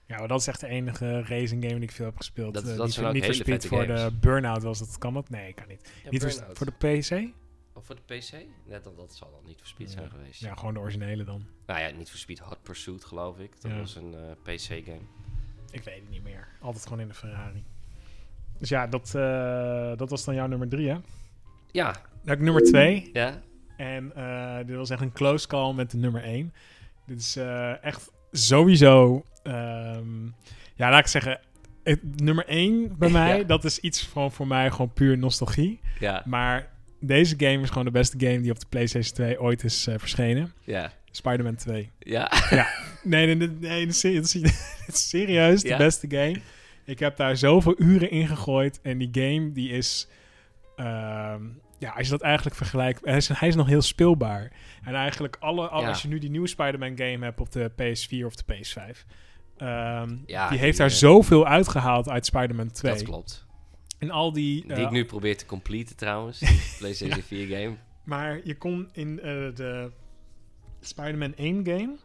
[0.09, 2.55] Ja, maar dat is echt de enige racing game die ik veel heb gespeeld.
[2.55, 4.03] Dat, uh, dat niet zijn niet voor games.
[4.03, 4.99] de Burnout was dat.
[4.99, 5.31] Kan dat?
[5.31, 5.93] Nee, kan niet.
[6.05, 7.35] Ja, niet voor, voor, de PC?
[7.73, 8.33] Of voor de PC?
[8.67, 9.93] Net dat, dat zal dan niet voor Speed ja.
[9.93, 10.41] zijn geweest.
[10.41, 11.47] Ja, gewoon de originele dan.
[11.67, 13.61] Nou ja, niet voor Speed Hot Pursuit geloof ik.
[13.61, 13.79] Dat Ja.
[13.79, 15.01] was een uh, PC-game.
[15.71, 16.49] Ik weet het niet meer.
[16.61, 17.65] Altijd gewoon in de Ferrari.
[18.59, 20.97] Dus ja, dat, uh, dat was dan jouw nummer drie, hè?
[21.71, 21.95] Ja.
[22.25, 23.11] Ik nummer twee.
[23.13, 23.43] Ja.
[23.77, 24.13] En
[24.67, 26.53] dit was echt een close call met de nummer één.
[27.07, 27.37] Dit is
[27.81, 29.25] echt sowieso...
[29.49, 30.35] Um,
[30.75, 31.41] ja, laat ik zeggen...
[31.83, 33.45] Het, nummer één bij mij, Ja.
[33.45, 35.81] dat is iets van voor mij gewoon puur nostalgie.
[35.99, 36.23] Ja.
[36.27, 36.69] Maar
[37.01, 39.95] deze game is gewoon de beste game die op de PlayStation 2 ooit is uh,
[39.99, 40.53] verschenen.
[40.65, 40.93] Ja.
[41.11, 41.91] Spider-Man 2.
[41.99, 42.33] Ja.
[42.51, 42.69] Ja.
[43.03, 43.93] Nee, nee, nee,
[44.87, 45.77] serieus de Ja.
[45.77, 46.41] beste game.
[46.85, 48.81] Ik heb daar zoveel uren in gegooid.
[48.83, 50.09] En die game, die is...
[50.77, 51.43] Ehm,
[51.79, 53.05] ja, als je dat eigenlijk vergelijkt...
[53.05, 54.53] Hij is, hij is nog heel speelbaar.
[54.85, 55.69] En eigenlijk alle...
[55.69, 59.05] alle Als je nu die nieuwe Spider-Man game hebt op de PS4 of de PS5...
[59.59, 62.93] Ehm, ja, die heeft daar uh, zoveel uitgehaald uit Spider-Man 2.
[62.93, 63.47] Dat klopt.
[63.99, 64.63] En al die...
[64.63, 66.39] Die ik eh, nu probeer te completen trouwens.
[66.39, 67.77] Die PlayStation 4 game.
[68.05, 69.23] Maar je kon in uh,
[69.55, 69.91] de
[70.81, 71.97] Spider-Man 1 game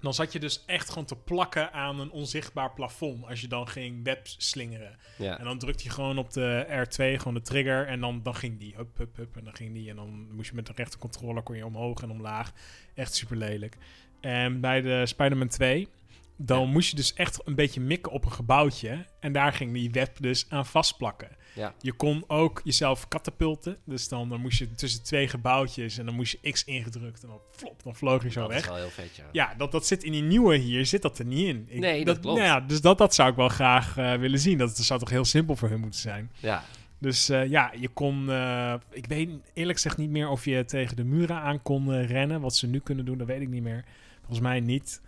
[0.00, 3.26] dan zat je dus echt gewoon te plakken aan een onzichtbaar plafond.
[3.26, 4.98] Als je dan ging web slingeren.
[5.18, 5.38] Ja.
[5.38, 7.86] En dan drukte je gewoon op de R2, gewoon de trigger.
[7.86, 8.74] En dan, dan ging die.
[8.76, 9.36] Hup, hup, hup.
[9.36, 9.90] En dan ging die.
[9.90, 12.52] En dan moest je met de rechtercontroller kon je omhoog en omlaag.
[12.94, 13.76] Echt super lelijk.
[14.20, 15.88] En bij de Spider-Man 2
[16.36, 19.06] dan moest je dus echt een beetje mikken op een gebouwtje.
[19.20, 21.28] En daar ging die web dus aan vastplakken.
[21.54, 21.74] Ja.
[21.80, 23.78] Je kon ook jezelf katapulten.
[23.84, 27.22] Dus dan, dan moest je tussen twee gebouwtjes en dan moest je X ingedrukt.
[27.22, 28.66] En dan flop, dan vloog je zo dat weg.
[28.66, 29.24] Dat is wel heel vet, ja.
[29.32, 31.66] Ja, dat, dat zit in die nieuwe hier, zit dat er niet in.
[31.68, 32.38] Ik, nee, dat, klopt.
[32.38, 34.58] Nou ja, dus dat, dat zou ik wel graag uh, willen zien.
[34.58, 36.30] Dat, dat zou toch heel simpel voor hun moeten zijn.
[36.40, 36.64] Ja.
[36.98, 38.28] Dus uh, ja, je kon...
[38.28, 42.40] Uh, ik weet eerlijk gezegd niet meer of je tegen de muren aan kon rennen.
[42.40, 43.84] Wat ze nu kunnen doen, dat weet ik niet meer.
[44.18, 45.00] Volgens mij niet.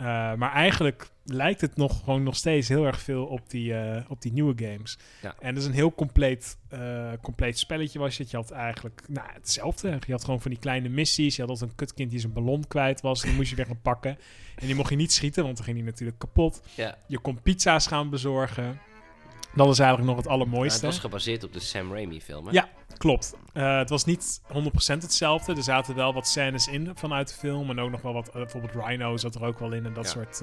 [0.00, 3.96] Uh, maar eigenlijk lijkt het nog gewoon nog steeds heel erg veel op die, uh,
[4.08, 4.98] op die nieuwe games.
[5.22, 5.34] Ja.
[5.40, 8.30] En dat is een heel compleet, uh, compleet spelletje was het.
[8.30, 9.98] Je had eigenlijk nou, hetzelfde.
[10.06, 11.36] Je had gewoon van die kleine missies.
[11.36, 13.22] Je had altijd een kutkind die zijn ballon kwijt was.
[13.22, 14.18] Die moest je weer gaan pakken.
[14.56, 16.62] En die mocht je niet schieten, want dan ging die natuurlijk kapot.
[16.74, 16.98] Ja.
[17.06, 18.80] Je kon pizza's gaan bezorgen.
[19.54, 20.80] Dat is eigenlijk nog het allermooiste.
[20.80, 22.52] Ja, het was gebaseerd op de Sam Raimi film, hè?
[22.52, 22.68] Ja,
[23.02, 23.34] klopt.
[23.54, 24.52] Uh, het was niet 100%
[24.86, 25.54] hetzelfde.
[25.54, 27.70] Er zaten wel wat scènes in vanuit de film.
[27.70, 28.28] En ook nog wel wat...
[28.28, 29.86] Uh, bijvoorbeeld Rhino zat er ook wel in.
[29.86, 30.10] En dat ja.
[30.10, 30.40] soort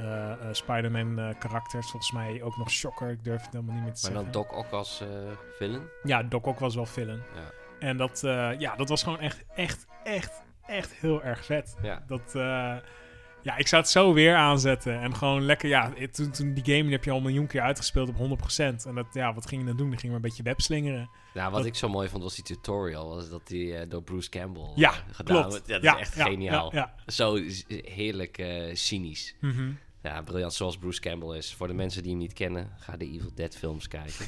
[0.00, 1.90] uh, Spider-Man karakters.
[1.90, 3.10] Volgens mij ook nog Shocker.
[3.10, 4.22] Ik durf het helemaal niet meer te maar zeggen.
[4.22, 5.02] Maar dan Doc Ock als
[5.56, 5.82] villain?
[6.02, 7.22] Ja, Doc Ock was wel villain.
[7.34, 7.50] Ja.
[7.78, 8.20] En dat,
[8.58, 11.76] ja, dat was gewoon echt, echt, echt, echt heel erg vet.
[11.82, 12.02] Ja.
[12.06, 12.34] Dat...
[13.46, 15.00] Ja, ik zou het zo weer aanzetten.
[15.00, 18.08] En gewoon lekker, ja, toen, toen die game heb je al een miljoen keer uitgespeeld
[18.08, 18.58] op 100%.
[18.58, 19.88] En dat, ja, wat ging je dan doen?
[19.88, 21.10] Dan ging maar een beetje webslingeren.
[21.34, 23.08] Ja, wat ik zo mooi vond was die tutorial.
[23.08, 25.66] Was dat die uh, door Bruce Campbell ja, uh, gedaan klopt.
[25.66, 26.72] Ja, dat ja, is echt geniaal.
[27.06, 29.34] Zo heerlijk uh, cynisch.
[29.40, 29.78] Mm -hmm.
[30.02, 31.54] Ja, briljant zoals Bruce Campbell is.
[31.54, 34.26] Voor de mensen die hem niet kennen, ga de Evil Dead films kijken.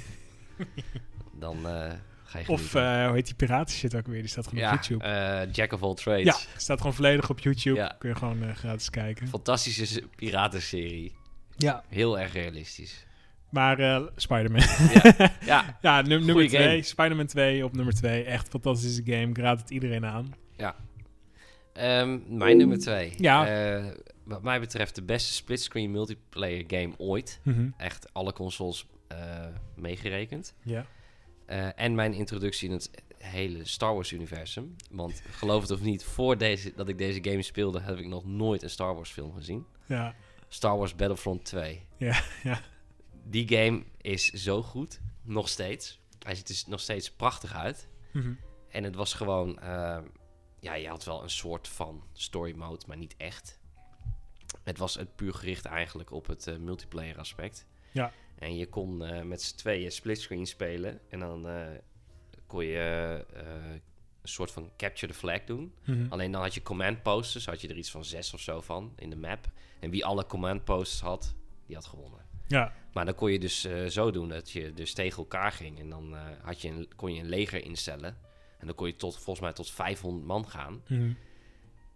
[1.41, 1.57] dan
[2.47, 4.21] of uh, hoe heet die piraten shit ook weer?
[4.21, 5.05] Die staat gewoon ja, op YouTube.
[5.07, 6.25] Uh, Jack of all trades.
[6.25, 7.77] Ja, staat gewoon volledig op YouTube.
[7.77, 7.97] Ja.
[7.99, 9.29] Kun je gewoon uh, gratis kijken.
[9.29, 11.17] Fantastische piratenserie.
[11.57, 11.85] Ja.
[11.89, 13.07] Heel erg realistisch.
[13.51, 14.61] Maar Spider-Man.
[14.93, 15.79] ja, ja.
[15.81, 16.83] ja num nummer 2.
[16.83, 18.25] Spider-Man 2 op nummer 2.
[18.25, 19.29] Echt fantastische game.
[19.29, 20.35] Ik raad het iedereen aan.
[20.57, 20.75] Ja.
[22.03, 23.13] Um, mijn nummer 2.
[23.17, 23.83] Ja.
[24.25, 27.41] wat mij betreft de beste splitscreen multiplayer game ooit.
[27.43, 27.75] Mm -hmm.
[27.77, 28.87] Echt alle consoles
[29.75, 30.55] meegerekend.
[30.63, 30.87] Ja.
[31.51, 34.77] Uh, en mijn introductie in het hele Star Wars-universum.
[34.91, 38.25] Want geloof het of niet, voor deze, dat ik deze game speelde, heb ik nog
[38.25, 39.67] nooit een Star Wars-film gezien.
[39.87, 40.15] Ja.
[40.49, 41.87] Star Wars Battlefront 2.
[41.97, 42.61] Ja, ja.
[43.25, 46.01] Die game is zo goed, nog steeds.
[46.19, 47.89] Hij ziet er nog steeds prachtig uit.
[48.13, 48.39] Mm -hmm.
[48.69, 49.99] En het was gewoon, uh,
[50.61, 53.59] ja, je had wel een soort van story mode, maar niet echt.
[54.65, 57.67] Het was het puur gericht eigenlijk op het uh, multiplayer aspect.
[57.93, 58.13] Ja.
[58.39, 61.01] En je kon uh, met z'n tweeën splitscreen spelen.
[61.09, 61.67] En dan uh,
[62.47, 63.73] kon je uh,
[64.23, 65.73] een soort van capture the flag doen.
[65.85, 66.13] Mm -hmm.
[66.13, 67.47] Alleen dan had je command posters.
[67.47, 69.51] Had je er iets van zes of zo van in de map.
[69.81, 71.35] En wie alle command posters had,
[71.67, 72.27] die had gewonnen.
[72.47, 72.73] Ja.
[72.93, 75.79] Maar dan kon je dus zo doen dat je dus tegen elkaar ging.
[75.79, 78.17] En dan had je een, kon je een leger instellen.
[78.59, 80.73] En dan kon je tot, volgens mij tot 500 man gaan.
[80.73, 81.17] Mm -hmm.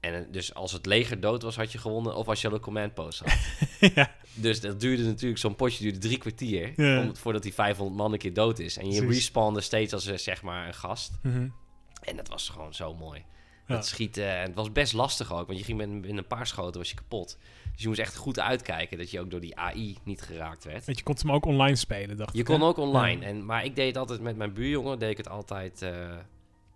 [0.03, 2.17] En dus als het leger dood was, had je gewonnen.
[2.17, 3.39] Of als je al een command post had.
[3.95, 4.15] ja.
[4.35, 6.73] Dus dat duurde natuurlijk, zo'n potje duurde drie kwartier.
[6.77, 8.77] Om, voordat die 500 man een keer dood is.
[8.77, 9.17] En je Precies.
[9.17, 11.13] respawnde steeds als zeg maar een gast.
[11.23, 11.55] Mm -hmm.
[12.03, 13.25] En dat was gewoon zo mooi.
[13.67, 13.75] Ja.
[13.75, 14.37] Dat schieten.
[14.37, 15.47] En het was best lastig ook.
[15.47, 17.39] Want je ging met, met een paar schoten was je kapot.
[17.73, 20.85] Dus je moest echt goed uitkijken dat je ook door die AI niet geraakt werd.
[20.85, 22.47] Want je kon hem ook online spelen, dacht je ik.
[22.47, 23.25] Je kon ook online.
[23.25, 24.99] En, maar ik deed het altijd met mijn buurjongen.
[24.99, 25.83] Deed ik het altijd...
[25.83, 25.91] Uh,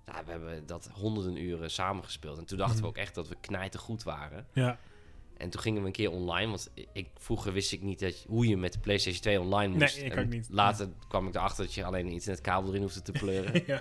[0.07, 2.39] nou, we hebben dat honderden uren samengespeeld.
[2.39, 2.83] En toen dachten mm.
[2.83, 4.47] we ook echt dat we knijten goed waren.
[4.53, 4.79] Ja.
[5.37, 8.49] En toen gingen we een keer online, want ik, vroeger wist ik niet dat, hoe
[8.49, 9.97] je met de PlayStation 2 online moest.
[9.97, 10.49] Nee, ik ook niet.
[10.51, 13.63] Later kwam ik erachter dat je alleen een internetkabel erin hoefde te pleuren.
[13.67, 13.81] ja.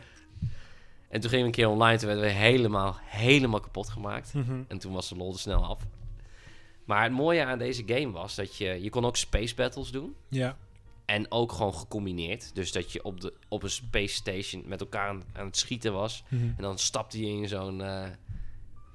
[1.10, 4.34] En toen gingen we een keer online, toen werden we helemaal, helemaal kapot gemaakt.
[4.34, 4.66] Mm -hmm.
[4.68, 5.88] En toen was de lol er snel af.
[6.86, 10.16] Maar het mooie aan deze game was dat je, je kon ook space battles doen.
[10.30, 10.58] Ja.
[11.06, 12.56] En ook gewoon gecombineerd.
[12.56, 15.94] Dus dat je op, de, op een space station met elkaar aan, aan het schieten
[15.94, 16.24] was.
[16.30, 16.54] Mm -hmm.
[16.58, 17.80] En dan stapte je in zo'n...
[17.80, 18.06] Uh,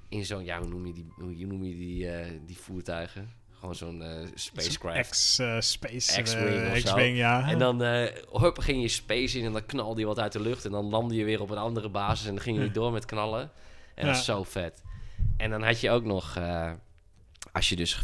[0.08, 0.44] in zo'n...
[0.44, 3.32] Ja, hoe noem je die, hoe noem je die, uh, die voertuigen?
[3.50, 5.10] Gewoon zo'n uh, spacecraft.
[5.10, 7.48] X, uh, space X-Wing X-Wing, ja.
[7.48, 10.64] En dan hop, ging je space in en dan knalde je wat uit de lucht.
[10.64, 13.04] En dan landde je weer op een andere basis en dan ging je door met
[13.04, 13.50] knallen.
[13.94, 14.12] En ja.
[14.12, 14.82] dat is zo vet.
[15.36, 16.38] En dan had je ook nog
[17.52, 18.02] als je dus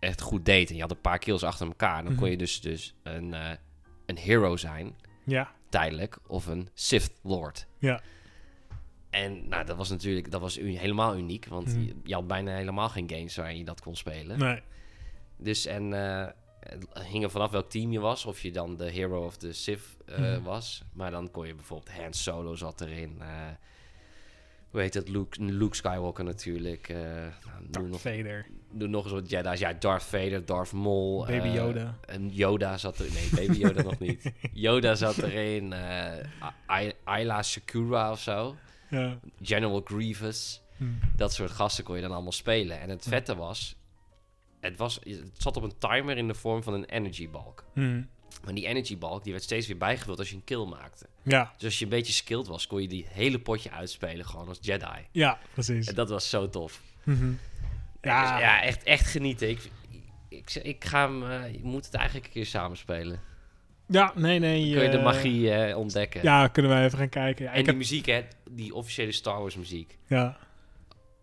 [0.00, 2.30] echt goed deed en je had een paar kills achter elkaar, dan kon mhm.
[2.30, 3.50] je dus, dus een, uh,
[4.06, 4.96] een hero zijn.
[5.24, 5.52] Ja.
[5.68, 6.18] Tijdelijk.
[6.26, 7.66] Of een Sith Lord.
[7.78, 8.02] Ja.
[9.10, 11.46] En nou, dat was natuurlijk dat was helemaal uniek.
[11.46, 11.92] Want mhm.
[12.04, 14.38] je, had bijna helemaal geen games waarin je dat kon spelen.
[14.38, 14.60] Nee.
[15.36, 16.26] Dus en uh,
[16.60, 18.24] het hing er vanaf welk team je was.
[18.24, 20.82] Of je dan de hero of de Sith uh, was.
[20.92, 23.22] Maar dan kon je bijvoorbeeld Han Solo zat erin.
[24.74, 25.08] Hoe heet het?
[25.08, 26.88] Luke, Luke Skywalker natuurlijk.
[26.88, 26.96] Uh,
[27.70, 28.46] Darth nog, Vader.
[28.76, 29.58] Doe nog eens wat Jedi's.
[29.58, 31.26] Ja, Darth Vader, Darth Maul.
[31.26, 31.98] Baby Yoda.
[32.06, 33.06] En Yoda zat er...
[33.12, 34.32] Nee, Baby Yoda nog niet.
[34.52, 35.72] Yoda zat erin.
[35.72, 38.56] Uh, Ayla Sakura of zo.
[38.90, 39.18] Ja.
[39.42, 40.62] General Grievous.
[40.76, 40.98] Hmm.
[41.16, 42.80] Dat soort gasten kon je dan allemaal spelen.
[42.80, 43.76] En het vette was,
[44.60, 47.64] het, was, het zat op een timer in de vorm van een energy balk.
[47.72, 48.08] Hmm.
[48.44, 51.06] Maar die energy balk die werd steeds weer bijgevuld als je een kill maakte.
[51.22, 51.52] Ja.
[51.56, 54.58] Dus als je een beetje skilled was, kon je die hele potje uitspelen gewoon als
[54.60, 55.06] Jedi.
[55.12, 55.86] Ja, precies.
[55.86, 56.82] En dat was zo tof.
[57.04, 57.38] Mm
[58.04, 58.32] ja.
[58.32, 59.48] Dus, ja, echt, echt genieten.
[59.48, 59.70] Ik,
[60.28, 63.20] ik, ik, ga hem, uh, je moet het eigenlijk een keer samen spelen.
[63.86, 64.72] Ja, nee, nee.
[64.72, 66.22] kun je de eh, magie uh, ontdekken.
[66.22, 67.44] Ja, kunnen wij even gaan kijken.
[67.44, 69.98] Ja, en die muziek, hè, die officiële Star Wars muziek.
[70.06, 70.36] Ja.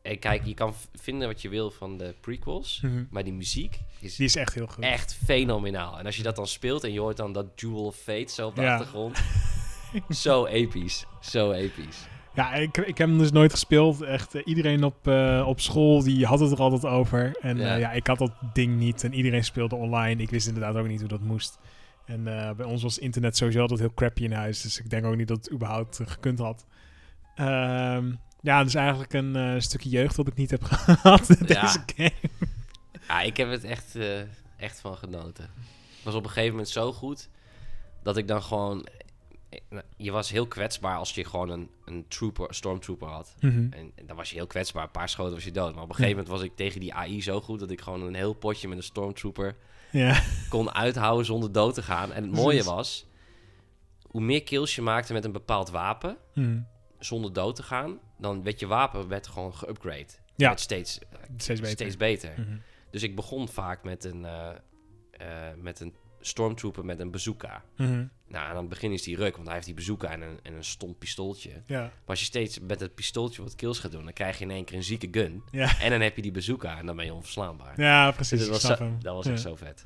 [0.02, 3.04] En kijk, je kan vinden wat je wil van de prequels, mhm.
[3.10, 4.84] maar die muziek is, die is echt heel goed.
[4.84, 6.00] Echt fenomenaal.
[6.00, 8.48] En als je dat dan speelt en je hoort dan dat Jewel of Fate zo
[8.48, 9.22] op de achtergrond.
[10.10, 11.06] zo episch.
[11.20, 11.98] Zo episch.
[12.34, 14.02] Ja, ik, ik heb hem dus nooit gespeeld.
[14.02, 17.38] Echt, uh, iedereen op, uh, op school die had het er altijd over.
[17.42, 17.74] En ja.
[17.74, 17.92] Uh, ja.
[17.92, 19.04] ik had dat ding niet.
[19.04, 20.22] En iedereen speelde online.
[20.22, 21.60] Ik wist inderdaad ook niet hoe dat moest.
[22.06, 22.24] En
[22.58, 24.62] bij ons was internet sowieso altijd heel crappy in huis.
[24.62, 26.66] Dus ik denk ook niet dat het überhaupt gekund had.
[27.36, 31.28] Um, ja, dus eigenlijk een stukje jeugd dat ik niet heb gehad.
[31.28, 32.12] deze game.
[33.08, 33.98] Ja, ik heb het echt,
[34.58, 35.44] echt van genoten.
[35.44, 37.30] Het was op een gegeven moment zo goed
[38.04, 38.88] dat ik dan gewoon.
[39.98, 43.36] Je was heel kwetsbaar als je gewoon een, een trooper, stormtrooper had.
[43.40, 43.74] Mm -hmm.
[43.74, 44.84] en, en, dan was je heel kwetsbaar.
[44.84, 45.74] Een paar schoten was je dood.
[45.74, 48.02] Maar op een gegeven moment was ik tegen die AI zo goed dat ik gewoon
[48.02, 49.56] een heel potje met een stormtrooper
[49.92, 50.22] ja.
[50.50, 52.12] kon uithouden zonder dood te gaan.
[52.12, 53.06] En het mooie was,
[54.08, 56.70] hoe meer kills je maakte met een bepaald wapen, mm
[57.04, 60.08] zonder dood te gaan, dan werd je wapen werd gewoon geupgrade.
[60.36, 60.48] Ja.
[60.48, 61.00] Werd steeds,
[61.38, 61.76] steeds beter.
[61.76, 62.34] Steeds beter.
[62.38, 62.58] Mhm.
[62.90, 64.50] Dus ik begon vaak met een, uh,
[65.22, 67.64] uh, met een stormtrooper met een bazooka.
[67.78, 70.40] Mm Nou, aan het begin is die ruk, want hij heeft die bazooka en een,
[70.44, 71.64] en een stom pistooltje.
[71.66, 71.82] Ja.
[71.82, 74.52] Maar als je steeds met het pistooltje wat kills gaat doen, dan krijg je in
[74.52, 75.44] één keer een zieke gun.
[75.52, 75.80] Ja.
[75.82, 77.82] En dan heb je die bazooka en dan ben je onverslaanbaar.
[77.82, 78.40] Ja, precies.
[78.40, 79.86] Dus dat was, zo, dat was echt zo vet.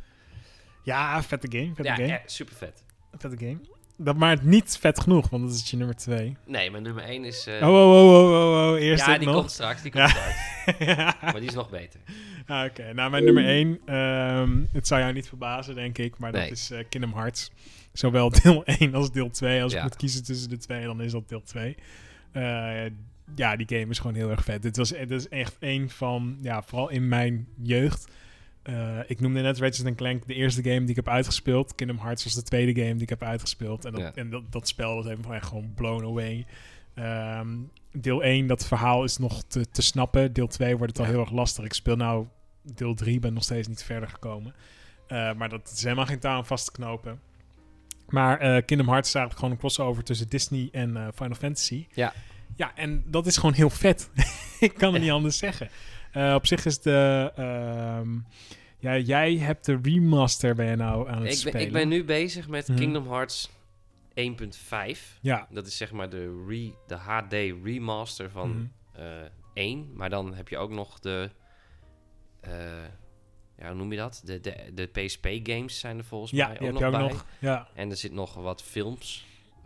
[0.84, 1.76] Ja, vette game.
[1.76, 2.08] Vette ja, game.
[2.08, 2.84] Ja, super vet.
[3.12, 3.60] Vette game.
[3.98, 6.36] Dat maar niet vet genoeg, want dat is je nummer 2.
[6.46, 7.48] Nee, mijn nummer 1 is...
[7.48, 7.68] Uh...
[7.68, 9.36] Oh, oh, oh, oh, oh, eerst Ja, die nog.
[9.36, 10.54] komt straks, die komt straks.
[11.22, 12.00] Maar die is nog beter.
[12.48, 12.92] Ah, Oké, okay.
[12.92, 16.72] nou mijn nummer 1, um, het zou jou niet verbazen, denk ik, maar dat is
[16.72, 17.52] uh, Kingdom Hearts.
[17.94, 19.64] Zowel deel 1 als deel 2.
[19.64, 19.78] Als ja.
[19.78, 21.76] ik moet kiezen tussen de twee, dan is dat deel 2.
[22.34, 22.42] Uh,
[23.36, 24.62] ja, die game is gewoon heel erg vet.
[24.62, 28.08] Dit was, dit is echt een van, ja, vooral in mijn jeugd
[28.70, 31.76] uh, ik noemde net Ratchet Clank de eerste game die ik heb uitgespeeld.
[31.76, 33.86] Kingdom Hearts was de tweede game die ik heb uitgespeeld.
[33.86, 34.12] En dat, ja.
[34.16, 36.46] en dat, dat spel was even echt gewoon blown away.
[37.40, 40.34] Um, deel 1, dat verhaal is nog te, te snappen.
[40.34, 41.12] Deel 2 wordt het al Ja.
[41.12, 41.66] heel erg lastig.
[41.66, 42.26] Ik speel nou
[42.62, 44.56] deel 3, ben nog steeds niet verder gekomen.
[45.08, 47.20] Uh, maar dat is helemaal geen aan vast te knopen.
[48.10, 51.88] Maar uh, Kingdom Hearts is eigenlijk gewoon een crossover tussen Disney en Final Fantasy.
[51.94, 52.14] Ja.
[52.56, 54.10] Ja, en dat is gewoon heel vet.
[54.60, 55.70] ik kan het niet anders zeggen.
[56.18, 57.32] Uh, op zich is de...
[57.40, 58.12] Uh,
[58.78, 61.52] ja, jij hebt de remaster ben je nou aan het ik spelen.
[61.58, 62.78] Ben, ik ben nu bezig met Mhm.
[62.78, 63.50] Kingdom Hearts
[64.14, 65.20] 1.5.
[65.22, 65.48] Ja.
[65.50, 69.04] Dat is zeg maar de, re, de HD remaster van eh
[69.54, 69.90] 1.
[69.96, 71.30] Maar dan heb je ook nog de...
[72.42, 72.52] eh,
[73.58, 74.22] ja, hoe noem je dat?
[74.26, 77.02] De, de, de PSP-games zijn er volgens Ja, mij ook heb nog je ook bij.
[77.02, 77.26] nog.
[77.40, 79.26] Ja, En er zit nog wat films.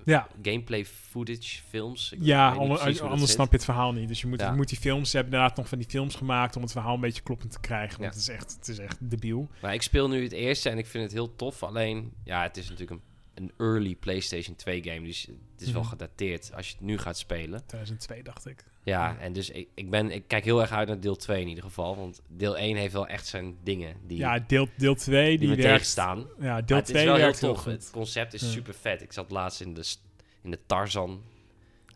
[0.10, 0.28] Ja.
[0.41, 2.12] Gameplay footage films.
[2.12, 4.08] Ik ja anders, anders snap je het verhaal niet.
[4.08, 4.50] Dus je moet, Ja.
[4.50, 5.10] je moet die films...
[5.10, 6.56] Ze hebben inderdaad nog van die films gemaakt...
[6.56, 8.00] om het verhaal een beetje kloppend te krijgen.
[8.02, 8.19] Want Ja.
[8.19, 9.50] het, is echt, het is echt debiel.
[9.62, 11.63] Maar ik speel nu het eerste en ik vind het heel tof.
[11.63, 13.08] Alleen, ja, het is natuurlijk een,
[13.39, 15.06] een early PlayStation 2 game.
[15.06, 15.21] Dus
[15.52, 15.89] het is wel Mhm.
[15.89, 17.65] gedateerd als je het nu gaat spelen.
[17.65, 18.63] 2002 dacht ik.
[18.84, 19.17] Ja, Ja.
[19.19, 21.63] en dus ik, ik, ben, ik kijk heel erg uit naar deel 2 in ieder
[21.63, 21.95] geval.
[21.97, 25.47] Want deel 1 heeft wel echt zijn dingen die, Ja, deel, deel 2 die die,
[25.47, 25.69] me werkt...
[25.71, 26.17] tegenstaan.
[26.17, 27.65] Ja, Maar deel het is 2 wel heel werkt heel tof.
[27.65, 28.47] Het concept is Ja.
[28.47, 29.02] super vet.
[29.02, 29.93] Ik zat laatst in de,
[30.41, 31.21] in de Tarzan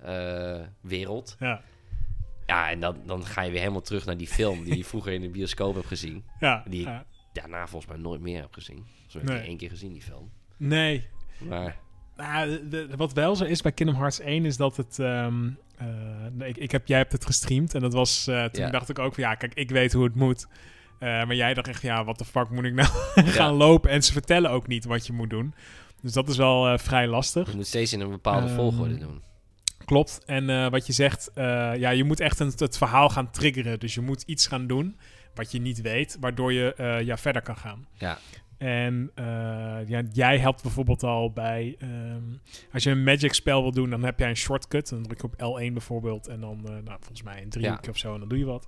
[0.02, 1.36] eh, wereld.
[1.40, 1.62] Ja,
[2.48, 5.14] Ja, en dan, dan ga je weer helemaal terug naar die film die je vroeger
[5.14, 6.24] in de bioscoop hebt gezien.
[6.40, 7.06] ja, Die ik- ja.
[7.34, 8.86] Daarna volgens mij nooit meer heb gezien.
[9.08, 9.48] Zo heb ik Nee.
[9.48, 10.32] één keer gezien, die film.
[10.58, 11.08] Nee,
[12.18, 15.00] Nou, de- de- wat wel zo is bij Kingdom Hearts 1 is dat het.
[15.00, 18.28] ehm, eh, ik, ik heb, jij hebt het gestreamd en dat was.
[18.28, 18.70] eh, toen Ja.
[18.70, 20.48] dacht ik ook van ja, kijk, ik weet hoe het moet.
[21.00, 22.88] Eh, maar jij dacht echt, ja, wat de fuck moet ik nou
[23.38, 23.90] gaan lopen?
[23.92, 25.54] En ze vertellen ook niet wat je moet doen.
[26.02, 27.50] Dus dat is wel vrij lastig.
[27.50, 29.22] je moet steeds in een bepaalde Ehm, volgorde doen.
[29.86, 30.22] Klopt.
[30.26, 33.80] En wat je zegt, ja, je moet echt een, het verhaal gaan triggeren.
[33.80, 34.98] Dus je moet iets gaan doen
[35.36, 37.88] wat je niet weet, waardoor je ja, verder kan gaan.
[37.94, 38.18] Ja.
[38.64, 39.26] En uh,
[39.88, 41.76] ja, jij helpt bijvoorbeeld al bij...
[41.82, 42.40] Um,
[42.74, 44.90] als je een magic spel wil doen, dan heb jij een shortcut.
[44.90, 47.92] Dan druk je op L1 bijvoorbeeld en dan, uh, nou, volgens mij een driehoekje ja.
[47.92, 48.68] of zo en dan doe je wat.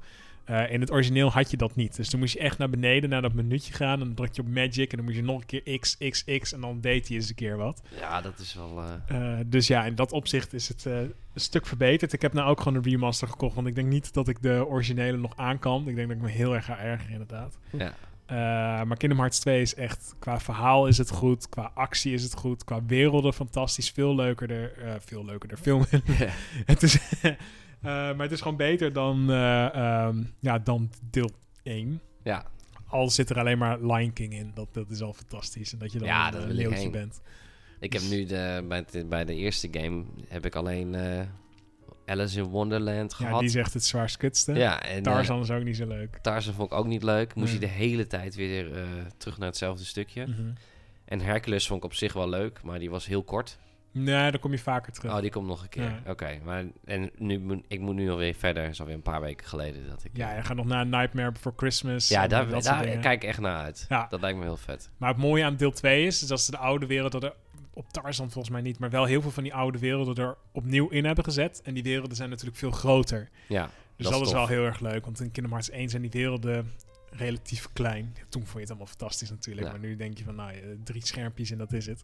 [0.50, 1.96] Uh, in het origineel had je dat niet.
[1.96, 4.00] Dus dan moest je echt naar beneden, naar dat menuutje gaan.
[4.00, 6.24] En dan druk je op Magic en dan moet je nog een keer X, X,
[6.40, 6.54] X.
[6.54, 7.82] En dan deed hij eens een keer wat.
[8.00, 8.84] Ja, dat is wel...
[9.12, 9.40] Uh...
[9.46, 12.14] dus ja, in dat opzicht is het een stuk verbeterd.
[12.14, 13.56] Ik heb nou ook gewoon een remaster gekocht.
[13.56, 15.88] Want ik denk niet dat ik de originele nog aan kan.
[15.88, 17.58] Ik denk dat ik me heel erg ga ergeren, inderdaad.
[17.72, 17.94] Ja.
[18.28, 20.16] Maar Kingdom Hearts 2 is echt...
[20.20, 21.50] Qua verhaal is het goed.
[21.50, 22.64] Qua actie is het goed.
[22.64, 23.90] Qua werelden fantastisch.
[23.90, 24.72] Veel leukerder.
[25.00, 25.58] veel leukerder.
[25.58, 25.86] Veel...
[26.66, 27.00] het is...
[27.24, 27.32] Uh,
[28.16, 31.32] maar het is gewoon beter dan, uh, um, ja, dan deel
[31.64, 32.02] 1.
[32.24, 32.46] Ja.
[32.88, 34.52] Al zit er alleen maar Lion King in.
[34.54, 35.74] Dat, dat is al fantastisch.
[35.74, 37.22] En dat je dan ja, een leeuwtje bent.
[37.80, 41.22] Ik heb nu de, bij, de, bij de eerste game heb ik alleen uh,
[42.06, 43.34] Alice in Wonderland gehad.
[43.34, 44.54] Ja, die zegt het zwaarst kutste.
[44.54, 46.18] Ja, en, Tarzan is ook niet zo leuk.
[46.22, 47.36] Tarzan vond ik ook niet leuk.
[47.36, 48.68] Moest je de hele tijd weer
[49.18, 50.26] terug naar hetzelfde stukje.
[50.26, 50.54] Mm -hmm.
[51.06, 53.58] En Hercules vond ik op zich wel leuk, maar die was heel kort.
[53.92, 55.14] Nee, dan kom je vaker terug.
[55.14, 56.02] Oh, die komt nog een keer.
[56.08, 58.64] Oké, maar en nu moet ik moet nu alweer verder.
[58.64, 60.12] Het is alweer een paar weken geleden dat ik.
[60.14, 62.08] Ja, je gaat nog naar Nightmare Before Christmas.
[62.08, 62.46] Ja, daar,
[63.02, 63.86] kijk ik echt naar uit.
[63.90, 64.08] Ja.
[64.10, 64.90] Dat lijkt me heel vet.
[64.98, 67.34] Maar het mooie aan deel 2 is, is dat ze de oude wereld er
[67.76, 70.90] op Tarzan volgens mij niet, maar wel heel veel van die oude werelden er opnieuw
[70.90, 71.62] in hebben gezet.
[71.62, 73.30] En die werelden zijn natuurlijk veel groter.
[73.48, 73.70] Ja.
[73.96, 76.74] Dus dat, is, wel heel erg leuk, want in Kingdom Hearts 1 zijn die werelden
[77.10, 78.16] relatief klein.
[78.30, 80.54] Toen vond je het allemaal fantastisch natuurlijk, maar nu denk je van, nou,
[80.84, 82.02] drie schermpjes en dat is het.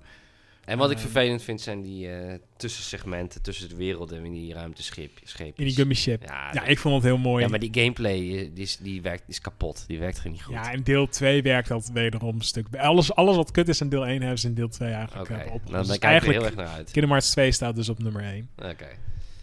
[0.65, 5.35] En wat ik vervelend vind zijn die uh, tussensegmenten tussen de werelden in die ruimtescheepjes.
[5.35, 6.23] In die gummy ship.
[6.23, 7.43] Ja, ja ik vond het heel mooi.
[7.43, 8.19] Ja, maar die gameplay
[8.53, 9.83] die is, die werkt, is kapot.
[9.87, 10.53] Die werkt gewoon niet goed.
[10.53, 12.75] Ja, in deel 2 werkt dat wederom een stuk.
[12.75, 15.45] Alles, alles wat kut is in deel 1 hebben ze in deel 2 eigenlijk okay.
[15.45, 16.91] uh, Nou, dan kijk ik heel erg naar uit.
[16.91, 18.49] Kingdom Hearts 2 staat dus op nummer 1.
[18.57, 18.87] Oké.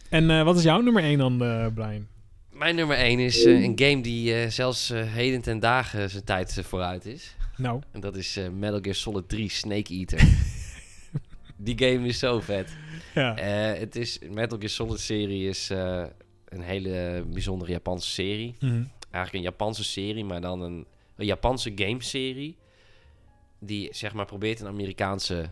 [0.09, 2.07] En uh, wat is jouw nummer 1 dan, uh, Brian?
[2.53, 7.37] Mijn nummer 1 is een game die zelfs heden ten dagen zijn tijd vooruit is.
[7.57, 7.81] Nou.
[7.93, 10.21] En dat is Metal Gear Solid 3 Snake Eater.
[11.59, 12.77] die game is zo vet.
[13.15, 13.39] Ja.
[13.39, 16.05] Uh, het is, Metal Gear Solid serie is uh,
[16.45, 18.55] een hele bijzondere Japanse serie.
[18.61, 18.91] Mm -hmm.
[19.11, 20.87] Eigenlijk een Japanse serie, maar dan een,
[21.17, 22.57] een Japanse gameserie.
[23.59, 25.49] Die zeg maar probeert een Amerikaanse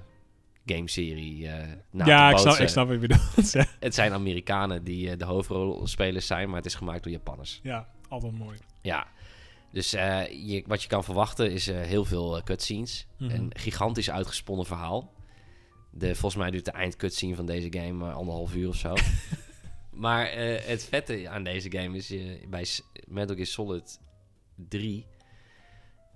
[0.66, 1.54] gameserie uh,
[1.90, 3.52] na ja, te ik snap, ik snap wat je bedoelt.
[3.80, 7.60] het zijn Amerikanen die de hoofdrolspelers zijn, maar het is gemaakt door Japanners.
[7.62, 8.58] Ja, altijd mooi.
[8.82, 9.06] Ja.
[9.72, 13.06] Dus je, wat je kan verwachten is heel veel cutscenes.
[13.18, 13.36] Mm -hmm.
[13.36, 15.14] Een gigantisch uitgesponnen verhaal.
[15.98, 18.94] De, volgens mij duurt de eindcutscene van deze game uh, anderhalf uur of zo.
[20.04, 22.66] maar uh, het vette aan deze game is uh, bij
[23.06, 24.00] Metal Gear Solid
[24.68, 25.06] 3...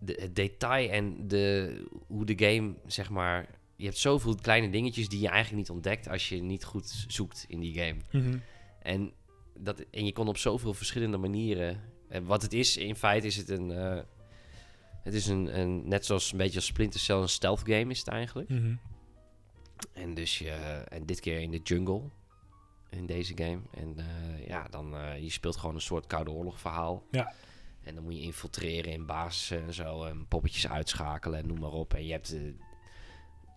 [0.03, 3.49] De, het detail en de, hoe de game, zeg maar...
[3.77, 6.09] Je hebt zoveel kleine dingetjes die je eigenlijk niet ontdekt...
[6.09, 7.97] als je niet goed zoekt in die game.
[8.11, 8.43] Mm -hmm.
[8.83, 9.13] en,
[9.59, 11.81] dat, en je kon op zoveel verschillende manieren...
[12.09, 13.69] En wat het is, in feite is het een...
[15.03, 17.99] het is een, een, net zoals een beetje als Splinter Cell, een stealth game is
[17.99, 18.49] het eigenlijk.
[18.49, 18.81] Mm -hmm.
[19.93, 20.51] En dus je,
[20.89, 22.03] en dit keer in de jungle
[22.91, 23.61] in deze game.
[23.71, 27.03] En uh, ja, dan uh, je speelt gewoon een soort koude oorlog verhaal.
[27.11, 27.33] Ja.
[27.83, 31.73] En dan moet je infiltreren in basis en zo en poppetjes uitschakelen en noem maar
[31.73, 31.95] op.
[31.95, 32.41] En je hebt uh,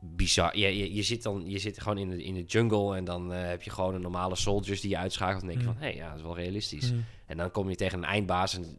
[0.01, 0.57] bizar.
[0.57, 3.29] Je, je, je, zit dan je zit gewoon in de, in de jungle en dan
[3.29, 5.41] heb je gewoon een normale soldiers die je uitschakelt.
[5.41, 5.73] En dan denk je Mm.
[5.73, 6.91] van hé, hey, ja, dat is wel realistisch.
[6.91, 7.05] Mm.
[7.25, 8.77] En dan kom je tegen een eindbaas en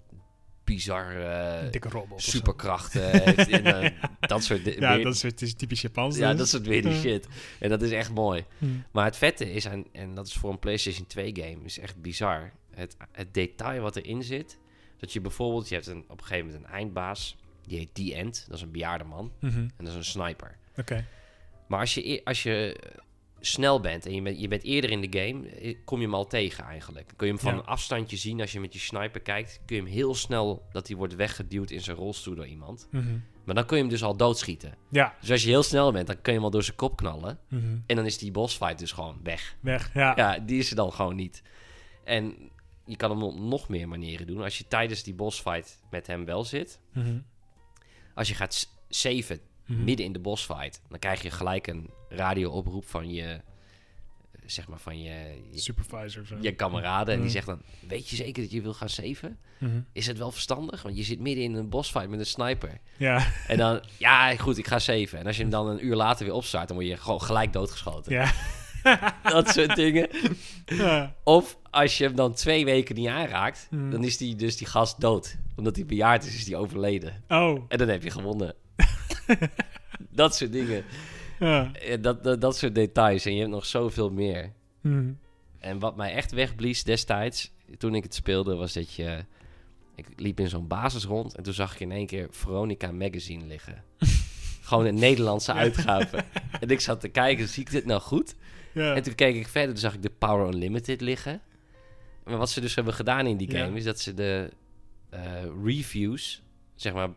[0.65, 3.91] bizar uh, dikke robot superkrachten heeft en, uh,
[4.21, 6.17] dat soort Ja, weer- dat is, het is typisch Japans.
[6.17, 6.39] ja, dus.
[6.39, 7.27] dat soort weird shit.
[7.59, 8.45] En dat is echt mooi.
[8.59, 8.67] Hm.
[8.91, 12.03] Maar het vette is, aan, en dat is voor een PlayStation 2 game, is echt
[12.03, 12.53] bizar.
[12.75, 14.59] Het, het detail wat erin zit.
[14.99, 17.37] Dat je bijvoorbeeld, je hebt een, op een gegeven moment een eindbaas.
[17.67, 18.45] Die heet The End.
[18.49, 19.33] Dat is een bejaarde man.
[19.41, 19.59] Mhm.
[19.59, 20.57] En dat is een sniper.
[20.77, 21.07] Oké.
[21.69, 22.99] Maar als je, e- als je eh,
[23.45, 26.15] snel bent en je bent, je bent eerder in de game, eh, kom je hem
[26.15, 27.07] al tegen eigenlijk.
[27.07, 27.59] Dan kun je hem van Ja.
[27.59, 29.61] een afstandje zien als je met je sniper kijkt.
[29.67, 32.89] Kun je hem heel snel, dat hij wordt weggeduwd in zijn rolstoel door iemand.
[32.91, 33.19] Mhm.
[33.45, 34.75] Maar dan kun je hem dus al doodschieten.
[34.91, 35.15] Ja.
[35.21, 37.39] Dus als je heel snel bent, dan kun je hem al door zijn kop knallen.
[37.49, 37.79] Mhm.
[37.87, 39.57] En dan is die bossfight dus gewoon weg.
[39.61, 40.13] Weg, ja.
[40.17, 41.43] Ja, die is er dan gewoon niet.
[42.05, 42.51] En
[42.87, 44.43] je kan hem op nog meer manieren doen.
[44.43, 46.81] Als je tijdens die bossfight met hem wel zit.
[46.93, 47.19] Mhm.
[48.15, 49.85] Als je gaat saven Mhm.
[49.85, 53.39] midden in de bossfight, dan krijg je gelijk een radio-oproep van je, eh,
[54.47, 56.37] zeg maar van je, je, Supervisor zo.
[56.41, 57.15] je kameraden.
[57.15, 57.35] En die Mhm.
[57.35, 59.39] zegt dan, weet je zeker dat je wil gaan saven?
[59.59, 59.81] Mhm.
[59.93, 60.83] Is het wel verstandig?
[60.83, 62.79] Want je zit midden in een bossfight met een sniper.
[62.97, 63.27] Ja.
[63.47, 65.19] En dan, ja, goed, ik ga saven.
[65.19, 67.53] En als je hem dan een uur later weer opstart, dan word je gewoon gelijk
[67.53, 68.12] doodgeschoten.
[68.12, 68.33] Ja.
[69.23, 70.09] Dat soort dingen.
[70.67, 71.15] ja.
[71.23, 75.01] Of als je hem dan twee weken niet aanraakt, dan is die, dus die gast
[75.01, 75.37] dood.
[75.57, 77.23] Omdat hij bejaard is, is die overleden.
[77.29, 77.65] Oh.
[77.69, 78.55] En dan heb je gewonnen.
[80.11, 80.85] dat soort dingen.
[81.39, 81.72] Ja.
[81.72, 83.25] Eh, Dat, dat, dat soort details.
[83.25, 84.53] En je hebt nog zoveel meer.
[84.81, 85.12] Mhm.
[85.59, 89.25] En wat mij echt wegblies destijds, toen ik het speelde, was dat je
[89.95, 93.45] Ik liep in zo'n basis rond en toen zag ik in één keer Veronica Magazine
[93.45, 93.85] liggen.
[94.62, 96.25] Gewoon een Nederlandse uitgave.
[96.61, 98.35] en ik zat te kijken, zie ik dit nou goed?
[98.72, 98.95] Ja.
[98.95, 101.41] En toen keek ik verder, toen zag ik de Power Unlimited liggen.
[102.25, 104.51] Maar wat ze dus hebben gedaan in die game is dat ze de
[105.14, 105.20] uh,
[105.64, 106.43] reviews,
[106.75, 107.09] zeg maar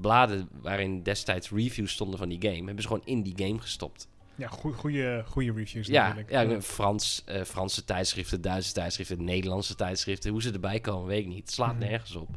[0.00, 4.08] bladen waarin destijds reviews stonden van die game, hebben ze gewoon in die game gestopt.
[4.34, 6.30] Ja, goede goede reviews ja, natuurlijk.
[6.30, 10.30] Ja, Frans, uh, Franse tijdschriften, Duitse tijdschriften, Nederlandse tijdschriften.
[10.30, 11.38] Hoe ze erbij komen, weet ik niet.
[11.38, 11.88] Het slaat mhm.
[11.88, 12.28] nergens op.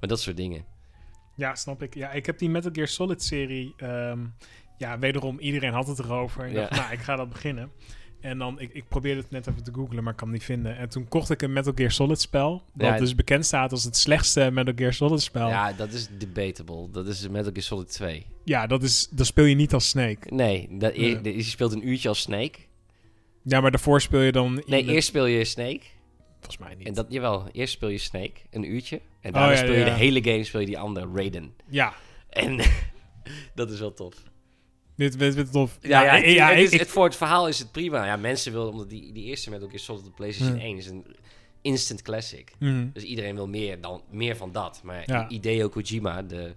[0.00, 0.64] Maar dat soort dingen.
[1.34, 1.94] Ja, snap ik.
[1.94, 3.74] Ja, ik heb die Metal Gear Solid serie...
[3.82, 4.34] Um,
[4.82, 6.44] ja, wederom, iedereen had het erover.
[6.44, 6.60] En ja.
[6.60, 7.72] dacht, nou, ik ga dat beginnen.
[8.22, 10.46] En dan, ik, ik probeerde het net even te googlen, maar ik kan het niet
[10.46, 10.76] vinden.
[10.76, 12.62] En toen kocht ik een Metal Gear Solid spel.
[12.74, 15.48] Dat dus bekend staat als het slechtste Metal Gear Solid spel.
[15.48, 16.90] Ja, dat is debatable.
[16.90, 18.26] Dat is Metal Gear Solid 2.
[18.44, 20.34] Ja, dat, is, dat speel je niet als Snake.
[20.34, 22.58] Nee, dat, je, je speelt een uurtje als Snake.
[23.42, 24.62] Ja, maar daarvoor speel je dan...
[24.66, 25.80] Nee, eerst speel je Snake.
[26.40, 26.86] Volgens mij niet.
[26.86, 29.00] En dat, jawel, eerst speel je Snake, een uurtje.
[29.20, 31.54] En daarna oh, speel je de hele game, speel je die andere, Raiden.
[31.68, 31.94] Ja.
[32.28, 32.60] En
[33.54, 34.14] dat is wel tof.
[34.96, 35.78] Dit weet tof.
[35.80, 38.06] Ja, ja, ja, het, is, het, voor het verhaal is het prima.
[38.06, 40.86] Ja, mensen willen, omdat die, die eerste met ook is Solid de PlayStation 1 is
[40.86, 41.04] een
[41.62, 42.52] instant classic.
[42.58, 42.86] Mhm.
[42.92, 44.80] Dus iedereen wil meer, dan, meer van dat.
[44.82, 45.26] Maar ja.
[45.28, 46.54] Hideo Kojima, de,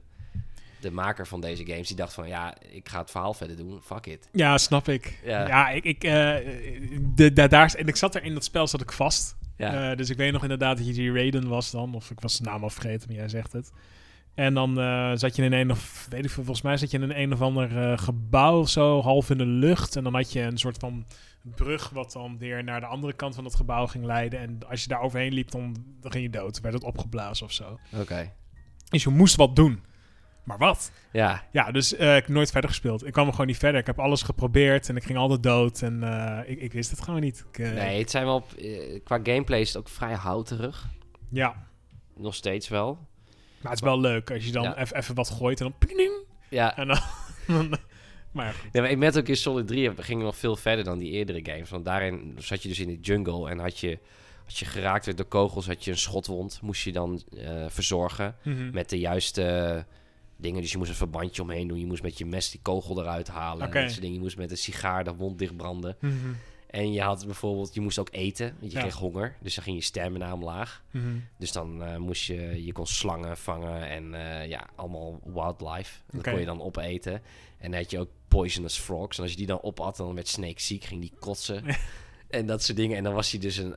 [0.80, 3.82] de maker van deze games, die dacht van ja, ik ga het verhaal verder doen.
[3.84, 4.30] Fuck it.
[4.32, 5.20] Ja, snap ik.
[5.24, 6.12] Ja, ik, ik, uh,
[7.16, 9.36] de, de, daar, en ik zat er in dat spel zat ik vast.
[9.58, 9.92] Ja.
[9.92, 11.96] Uh, dus ik weet nog inderdaad dat je die Raiden was dan.
[11.96, 13.72] Of ik was de naam al vergeten, maar jij zegt het.
[14.36, 16.98] En dan uh, zat je in een of weet ik veel, volgens mij zat je
[16.98, 19.96] in een een of ander uh, gebouw of zo, half in de lucht.
[19.96, 21.06] En dan had je een soort van
[21.56, 24.40] brug wat dan weer naar de andere kant van het gebouw ging leiden.
[24.40, 26.62] En als je daar overheen liep, dan, dan ging je dood.
[26.62, 27.80] werd het opgeblazen of zo.
[28.00, 28.34] Oké.
[28.90, 29.84] Dus je moest wat doen.
[30.44, 30.92] Maar wat?
[31.12, 31.44] Ja.
[31.52, 33.06] Ja, dus uh, ik heb nooit verder gespeeld.
[33.06, 33.80] Ik kwam er gewoon niet verder.
[33.80, 35.82] Ik heb alles geprobeerd en ik ging altijd dood.
[35.82, 36.04] En
[36.46, 37.46] ik, ik, wist het gewoon niet.
[37.52, 38.46] Ik, nee, het zijn wel...
[39.04, 40.90] qua gameplay is het ook vrij houterig.
[41.30, 41.68] Ja.
[42.16, 43.08] Nog steeds wel.
[43.66, 46.11] Maar het is wel leuk als je dan even wat gooit en dan...
[46.49, 46.78] Ja.
[46.78, 46.99] En dan...
[48.32, 51.39] maar ja, maar in Metal Gear Solid 3 ging nog veel verder dan die eerdere
[51.43, 51.70] games.
[51.70, 53.99] Want daarin zat je dus in de jungle en had je...
[54.45, 56.59] Als je geraakt werd door kogels, had je een schotwond.
[56.61, 58.70] Moest je dan uh, verzorgen mhm.
[58.72, 59.86] met de juiste
[60.38, 60.61] dingen.
[60.61, 61.80] Dus je moest een verbandje omheen doen.
[61.80, 63.68] Je moest met je mes die kogel eruit halen.
[63.68, 63.86] Okay.
[63.86, 64.13] En dingen.
[64.13, 65.97] Je moest met een sigaar de wond dichtbranden.
[65.99, 66.38] Mm
[66.76, 69.36] en je had bijvoorbeeld, je moest ook eten, want je kreeg honger.
[69.42, 70.84] Dus dan ging je stamina omlaag.
[70.92, 76.00] Mm Dus dan uh, moest je, je kon slangen vangen en uh, ja, allemaal wildlife.
[76.12, 77.14] Dat kon je dan opeten.
[77.58, 79.18] En dan had je ook poisonous frogs.
[79.18, 81.64] En als je die dan opat, dan werd Snake ziek, ging die kotsen.
[82.30, 82.98] en dat soort dingen.
[82.98, 83.76] En dan was hij dus een,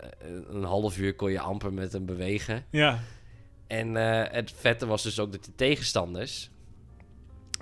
[0.49, 2.65] een half uur kon je amper met hem bewegen.
[2.71, 3.01] Ja.
[3.67, 6.51] En uh, het vette was dus ook dat de tegenstanders,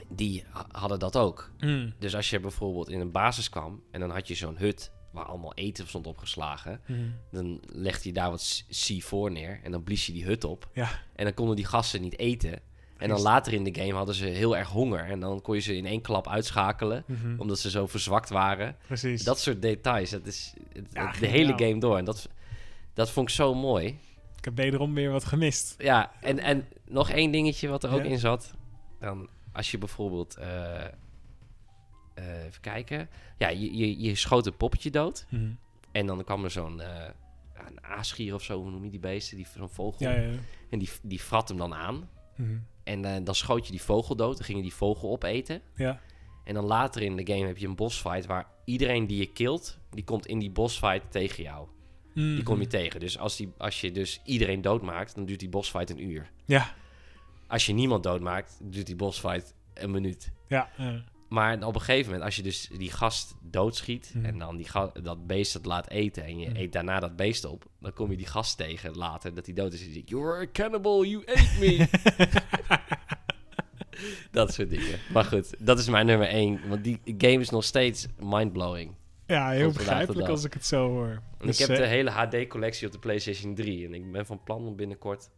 [0.09, 1.51] die hadden dat ook.
[1.59, 1.93] Mm.
[1.99, 5.25] Dus als je bijvoorbeeld in een basis kwam en dan had je zo'n hut waar
[5.25, 6.81] allemaal eten stond opgeslagen.
[6.87, 7.15] Mm.
[7.31, 10.69] Dan legde hij daar wat C4 neer en dan blies je die hut op.
[10.73, 10.89] Ja.
[11.15, 12.61] En dan konden die gasten niet eten.
[12.97, 15.11] En dan later in de game hadden ze heel erg honger.
[15.11, 17.05] En dan kon je ze in één klap uitschakelen.
[17.07, 17.41] Mhm.
[17.41, 18.77] Omdat ze zo verzwakt waren.
[18.87, 19.25] Precies.
[19.25, 20.11] Dat soort details.
[20.11, 20.53] Dat is
[21.21, 21.99] de hele game door.
[21.99, 22.29] En dat,
[22.95, 23.87] dat vond ik zo mooi.
[24.39, 25.75] Ik heb wederom weer wat gemist.
[25.79, 28.55] Ja, en, en nog één dingetje wat er ook in zat.
[29.01, 30.37] Dan als je bijvoorbeeld...
[30.39, 30.85] Uh,
[32.19, 33.09] uh, even kijken.
[33.39, 35.27] Ja, je, je, je schoot een poppetje dood.
[35.29, 35.51] Mhm.
[35.93, 37.05] En dan kwam er zo'n uh,
[37.67, 39.37] een aasgier of zo, hoe noem je die beesten?
[39.37, 40.09] Die, zo'n vogel.
[40.09, 40.39] Ja, ja, ja.
[40.71, 42.09] En die, die frat hem dan aan.
[42.37, 42.59] Mhm.
[42.85, 44.37] En uh, dan schoot je die vogel dood.
[44.37, 45.61] Dan ging je die vogel opeten.
[45.75, 46.01] Ja.
[46.45, 49.79] En dan later in de game heb je een bossfight waar iedereen die je kilt,
[49.91, 51.69] die komt in die bossfight tegen jou.
[52.15, 52.71] Die kom je mhm.
[52.71, 53.01] tegen.
[53.01, 56.31] Dus als, die, als je dus iedereen doodmaakt, dan duurt die bossfight een uur.
[56.45, 56.75] Ja.
[57.47, 60.33] Als je niemand doodmaakt, duurt die bossfight een minuut.
[60.49, 60.71] Ja.
[61.29, 64.25] Maar op een gegeven moment, als je dus die gast doodschiet mm.
[64.25, 64.67] en dan die
[65.03, 66.57] dat beest het laat eten en je mm.
[66.57, 69.73] eet daarna dat beest op, dan kom je die gast tegen later dat hij dood
[69.73, 71.89] is en je zegt, You're a cannibal, you ate me.
[74.31, 74.99] dat soort dingen.
[75.13, 78.95] Maar goed, dat is mijn nummer één, want die game is nog steeds mindblowing.
[79.27, 81.23] Ja, heel begrijpelijk als ik het zo hoor.
[81.39, 84.67] Dus, ik heb de hele HD-collectie op de PlayStation 3 en ik ben van plan
[84.67, 85.31] om binnenkort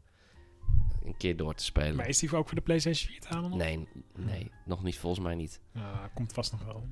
[1.09, 1.97] een keer door te spelen.
[1.97, 3.57] Maar is die ook voor de PlayStation 4 te halen?
[3.57, 4.99] Nee, nee, nog niet.
[4.99, 5.61] Volgens mij niet.
[5.77, 5.83] Uh,
[6.15, 6.87] komt vast nog wel.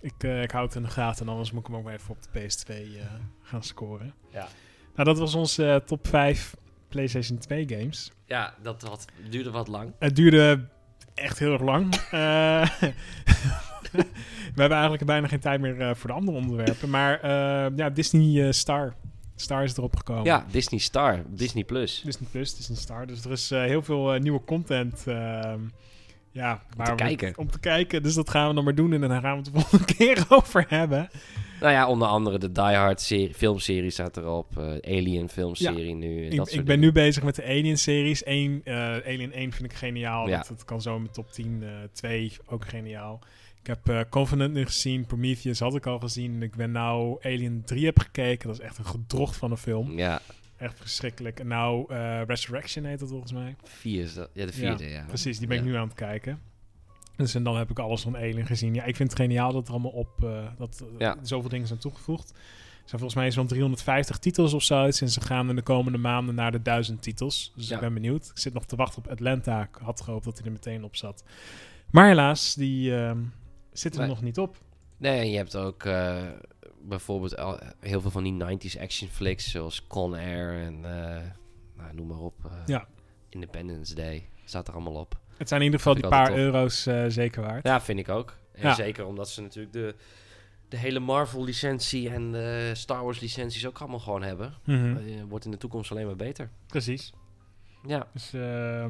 [0.00, 1.94] Ik, uh, ik hou het in de gaten en anders moet ik hem ook weer
[1.94, 3.10] even op de PS2 uh, eh,
[3.42, 4.14] gaan scoren.
[4.32, 4.48] Ja.
[4.94, 6.56] Nou, dat was onze top 5
[6.88, 8.12] PlayStation 2 games.
[8.26, 9.92] Ja, dat had, duurde wat lang.
[9.98, 10.68] Het duurde
[11.14, 11.94] echt heel erg lang.
[14.54, 16.90] we hebben eigenlijk bijna geen tijd meer voor de andere onderwerpen.
[16.90, 17.26] Maar
[17.76, 18.94] ja, Disney Star
[19.40, 20.24] Star is erop gekomen.
[20.24, 22.02] Ja, Disney Star, Disney Plus.
[22.04, 23.06] Disney Plus, Disney Star.
[23.06, 25.04] Dus er is uh, heel veel uh, nieuwe content.
[25.08, 25.52] Uh,
[26.30, 27.38] ja, om te kijken.
[27.38, 28.02] Om te kijken.
[28.02, 30.24] Dus dat gaan we dan maar doen en dan gaan we het de volgende keer
[30.28, 31.10] over hebben.
[31.60, 34.58] Nou ja, onder andere de Die Hard serie, filmserie staat erop.
[34.58, 34.64] Uh,
[34.96, 36.26] Alien filmserie nu.
[36.26, 38.24] Ik, ik ben nu bezig met de Alien-series.
[38.24, 40.28] Alien 1 vind ik geniaal.
[40.28, 40.44] Ja.
[40.48, 41.64] Dat, kan zo in mijn top 10.
[41.92, 43.20] 2 ook geniaal.
[43.62, 45.06] Ik heb Covenant nu gezien.
[45.06, 46.42] Prometheus had ik al gezien.
[46.42, 48.48] Ik ben nou Alien 3 heb gekeken.
[48.48, 49.98] Dat is echt een gedrocht van een film.
[49.98, 50.20] Ja.
[50.56, 51.40] Echt verschrikkelijk.
[51.40, 51.94] En nou,
[52.26, 53.56] Resurrection heet dat volgens mij.
[53.62, 54.30] Vier is dat.
[54.32, 55.04] Ja, de vierde, ja.
[55.06, 56.40] Precies, die ben ik nu aan het kijken.
[57.18, 58.74] Dus en dan heb ik alles van Alien gezien.
[58.74, 61.16] Ja, ik vind het geniaal dat er allemaal op uh, dat ja.
[61.22, 62.30] zoveel dingen zijn toegevoegd.
[62.30, 64.84] Er zijn volgens mij zo'n 350 titels of zo.
[64.84, 67.52] En ze gaan in de komende maanden naar de 1000 titels.
[67.56, 68.28] Dus ik ben benieuwd.
[68.28, 69.62] Ik zit nog te wachten op Atlanta.
[69.62, 71.24] Ik had gehoopt dat hij er meteen op zat.
[71.90, 73.12] Maar helaas, die uh,
[73.78, 74.56] zitten er nog niet op.
[74.96, 76.22] Nee, je hebt ook uh,
[76.82, 79.50] bijvoorbeeld al, heel veel van die 90s action flicks.
[79.50, 80.80] Zoals Con Air en
[81.76, 82.50] nou, noem maar op.
[82.66, 82.86] ja.
[83.28, 84.28] Independence Day.
[84.44, 85.18] Staat er allemaal op.
[85.36, 87.66] Het zijn in ieder geval die paar euro's zeker waard.
[87.66, 88.36] Ja, vind ik ook.
[88.52, 88.74] En ja.
[88.74, 89.94] zeker omdat ze natuurlijk de,
[90.68, 94.54] de hele Marvel-licentie en de Star Wars-licenties ook allemaal gewoon hebben.
[94.64, 95.28] Mm -hmm.
[95.28, 96.50] wordt in de toekomst alleen maar beter.
[96.66, 97.12] Precies.
[97.86, 98.06] Ja.
[98.12, 98.84] Dus uh,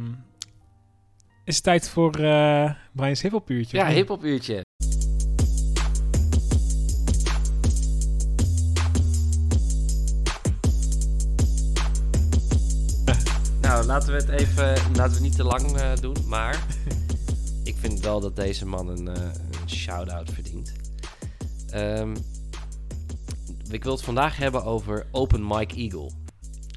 [1.44, 3.76] is het tijd voor uh, Brian's hiphop-uurtje?
[3.76, 4.52] Ja, hiphop-uurtje.
[4.52, 4.64] Nou,
[13.88, 16.66] laten we het even, laten we niet te lang uh, doen, maar
[17.64, 19.24] ik vind wel dat deze man een, uh,
[19.62, 20.72] een shout-out verdient.
[21.74, 22.16] Um,
[23.70, 26.10] ik wil het vandaag hebben over Open Mike Eagle.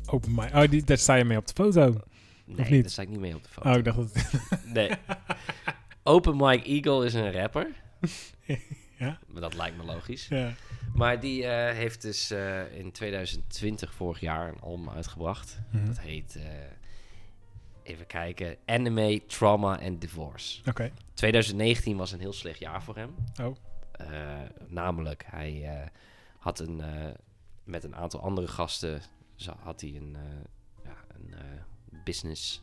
[0.06, 2.02] Open Mike, oh, die, daar sta je mee op de foto.
[2.46, 2.82] Nee, of niet?
[2.82, 3.70] daar sta ik niet mee op de foto.
[3.70, 4.14] Oh, ik dacht dat...
[4.74, 4.90] nee.
[6.04, 7.68] Open Mike Eagle is een rapper.
[9.00, 9.20] ja?
[9.28, 10.28] Maar dat lijkt me logisch.
[10.28, 10.54] Ja.
[10.94, 15.60] Maar die uh, heeft dus uh, in 2020, vorig jaar, een album uitgebracht.
[15.72, 15.88] Mm -hmm.
[15.88, 16.44] Dat heet uh,
[17.84, 20.62] even kijken, Anime, Trauma en Divorce.
[20.70, 20.92] Oké.
[21.14, 23.16] 2019 was een heel slecht jaar voor hem.
[23.42, 23.56] Oh.
[24.02, 25.88] Uh, namelijk, hij uh,
[26.38, 27.06] had een, uh,
[27.64, 29.02] met een aantal andere gasten
[29.60, 30.18] had hij een,
[30.84, 31.34] ja, een
[32.04, 32.62] business,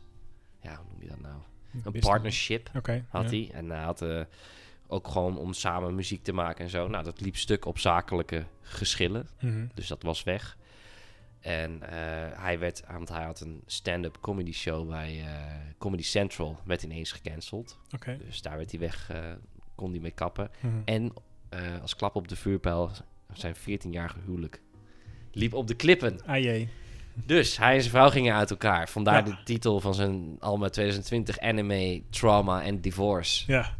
[0.61, 1.33] ja, hoe noem je dat nou?
[1.33, 2.07] Een business.
[2.07, 3.49] partnership okay, had hij.
[3.53, 4.03] En hij had
[4.87, 6.87] ook gewoon om samen muziek te maken en zo.
[6.87, 9.27] Nou, dat liep stuk op zakelijke geschillen.
[9.39, 9.69] Mm -hmm.
[9.73, 10.57] Dus dat was weg.
[11.39, 11.89] En uh,
[12.33, 15.25] hij werd, want hij had een stand-up comedy show bij uh,
[15.77, 17.79] Comedy Central, werd ineens gecanceld.
[17.93, 18.17] Okay.
[18.17, 19.17] Dus daar werd hij weg, uh,
[19.75, 20.51] kon hij mee kappen.
[20.59, 20.81] Mm -hmm.
[20.85, 21.13] En
[21.81, 22.91] als klap op de vuurpijl,
[23.33, 24.61] zijn 14-jarige huwelijk
[25.31, 26.25] liep op de klippen.
[26.25, 26.69] Ah jee.
[27.13, 28.89] Dus hij en zijn vrouw gingen uit elkaar.
[28.89, 29.35] Vandaar ja.
[29.35, 33.43] de titel van zijn album 2020, Anime, Trauma en Divorce.
[33.51, 33.77] Ja.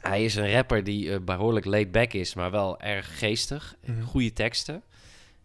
[0.00, 3.76] Hij is een rapper die behoorlijk laid back is, maar wel erg geestig.
[3.84, 4.04] Mm -hmm.
[4.04, 4.82] Goede teksten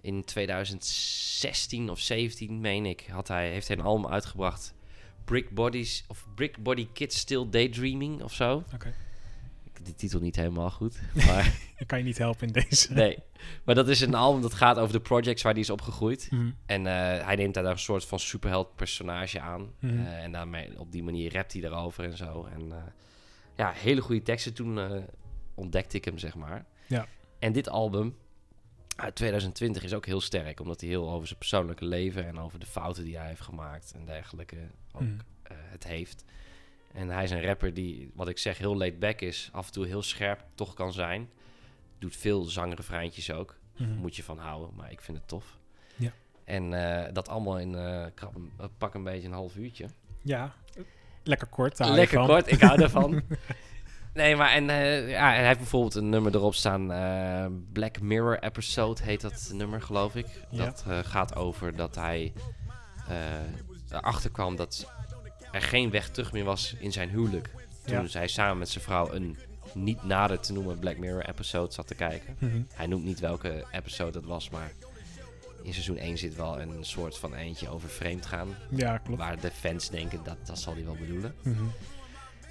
[0.08, 4.74] in 2016 of 17, meen ik, had hij, heeft hij een album uitgebracht.
[5.26, 8.56] Brick Bodies of Brick Body Kids Still Daydreaming of zo.
[8.56, 8.76] Oké.
[8.76, 8.94] Okay.
[9.84, 11.00] Die titel niet helemaal goed.
[11.28, 12.94] Maar dat kan je niet helpen in deze.
[12.94, 13.18] Nee.
[13.64, 16.28] Maar dat is een album dat gaat over de projects waar hij is opgegroeid.
[16.32, 16.56] Mm -hmm.
[16.66, 19.62] En uh, hij neemt daar een soort van superheld personage aan.
[19.62, 20.00] Mm -hmm.
[20.00, 22.48] uh, en daarmee, op die manier rapt hij erover en zo.
[22.54, 22.76] En uh,
[23.56, 24.54] ja, hele goede teksten.
[24.54, 25.06] Toen
[25.56, 26.66] ontdekte ik hem, zeg maar.
[26.88, 27.08] Ja.
[27.40, 28.16] En dit album
[28.98, 32.60] uit 2020 is ook heel sterk, omdat hij heel over zijn persoonlijke leven en over
[32.60, 34.58] de fouten die hij heeft gemaakt en dergelijke
[34.94, 35.18] ook mm.
[35.52, 36.26] uh, het heeft.
[36.94, 39.72] En hij is een rapper die, wat ik zeg, heel laid back is, af en
[39.72, 41.30] toe heel scherp toch kan zijn.
[42.00, 43.56] Doet veel zangrefreintjes ook.
[43.78, 43.96] Mm.
[43.96, 45.58] Moet je van houden, maar ik vind het tof.
[45.96, 46.12] Ja.
[46.44, 48.38] En uh, dat allemaal in uh, krap,
[48.78, 49.86] pak een beetje een half uurtje.
[50.22, 50.54] Ja,
[51.24, 51.80] lekker kort.
[51.80, 53.22] Lekker kort, ik hou ervan.
[54.14, 56.92] Nee, maar en, uh, ja, en hij heeft bijvoorbeeld een nummer erop staan.
[56.92, 60.28] Uh, Black Mirror Episode heet dat nummer, geloof ik.
[60.50, 60.66] Ja.
[60.66, 62.34] Dat uh, gaat over dat hij
[63.90, 64.92] erachter kwam dat
[65.52, 67.50] er geen weg terug meer was in zijn huwelijk.
[67.86, 68.08] Toen ja.
[68.08, 69.38] zij samen met zijn vrouw een
[69.74, 72.36] niet nader te noemen Black Mirror episode zat te kijken.
[72.40, 72.68] Mm -hmm.
[72.74, 74.72] Hij noemt niet welke episode dat was, maar
[75.64, 78.48] in seizoen 1 zit wel een soort van eentje over vreemd gaan.
[78.70, 79.20] Ja, klopt.
[79.20, 81.36] Waar de fans denken dat dat zal hij wel bedoelen.
[81.44, 81.72] Mm -hmm.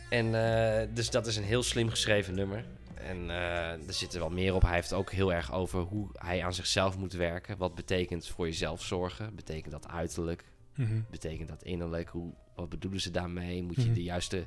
[0.08, 2.64] En uh, dus dat is een heel slim geschreven nummer.
[2.94, 4.62] En uh, er zit er wel meer op.
[4.62, 7.56] Hij heeft ook heel erg over hoe hij aan zichzelf moet werken.
[7.56, 9.34] Wat betekent voor jezelf zorgen?
[9.34, 10.44] Betekent dat uiterlijk?
[10.74, 11.06] Mm -hmm.
[11.10, 12.08] Betekent dat innerlijk?
[12.08, 13.62] Hoe, wat bedoelen ze daarmee?
[13.62, 13.94] Moet je mm -hmm.
[13.94, 14.46] de juiste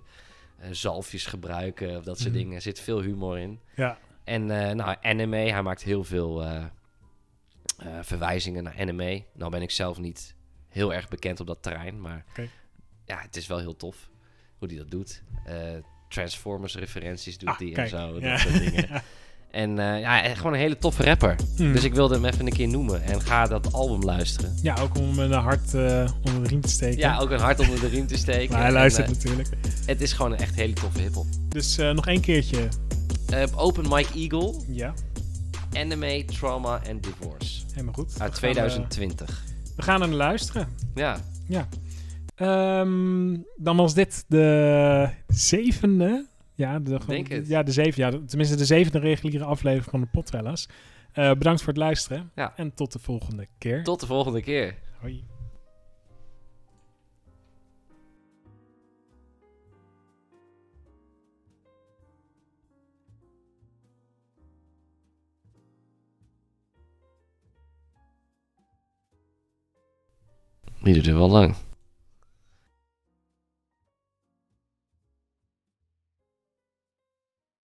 [0.61, 1.97] uh, zalfjes gebruiken?
[1.97, 2.55] Of dat soort dingen.
[2.55, 3.59] Er zit veel humor in.
[3.75, 3.97] Ja.
[4.23, 5.37] En nou, anime.
[5.37, 6.45] Hij maakt heel veel
[8.01, 9.23] verwijzingen naar anime.
[9.33, 10.35] Nou ben ik zelf niet
[10.67, 12.01] heel erg bekend op dat terrein.
[12.01, 12.49] Maar okay.
[13.05, 14.09] ja, het is wel heel tof
[14.59, 15.23] hoe die dat doet.
[15.47, 15.53] Uh,
[16.09, 18.13] Transformers referenties doet ah, hij en zo.
[18.13, 18.37] Dat ja.
[18.37, 18.87] soort dingen.
[19.51, 21.35] En uh, ja, gewoon een hele toffe rapper.
[21.57, 21.73] Mm.
[21.73, 23.03] Dus ik wilde hem even een keer noemen.
[23.03, 24.57] En ga dat album luisteren.
[24.61, 26.97] Ja, ook om een hart uh, onder de riem te steken.
[26.97, 28.53] Ja, ook een hart onder de riem te steken.
[28.53, 29.49] maar hij luistert en, uh, natuurlijk.
[29.85, 31.25] Het is gewoon een echt hele toffe hiphop.
[31.47, 32.67] Dus nog één keertje.
[33.55, 34.53] Open Mike Eagle.
[34.67, 34.93] Ja.
[35.73, 37.61] Anime, Trauma and Divorce.
[37.71, 38.19] Helemaal goed.
[38.19, 39.43] Uit 2020.
[39.75, 40.67] we gaan er luisteren.
[40.95, 41.21] Ja.
[41.47, 41.67] Ja.
[42.39, 46.27] Ehm, dan was dit de zevende.
[46.55, 47.47] Ja, de, Denk het.
[47.47, 50.67] Ja, de zeven, ja, tenminste de zevende reguliere aflevering van de Potrellers.
[51.15, 52.31] Uh, bedankt voor het luisteren.
[52.35, 52.53] Ja.
[52.55, 53.83] En tot de volgende keer.
[53.83, 54.75] Tot de volgende keer.
[54.99, 55.23] Hoi.
[70.83, 71.55] Die er wel lang.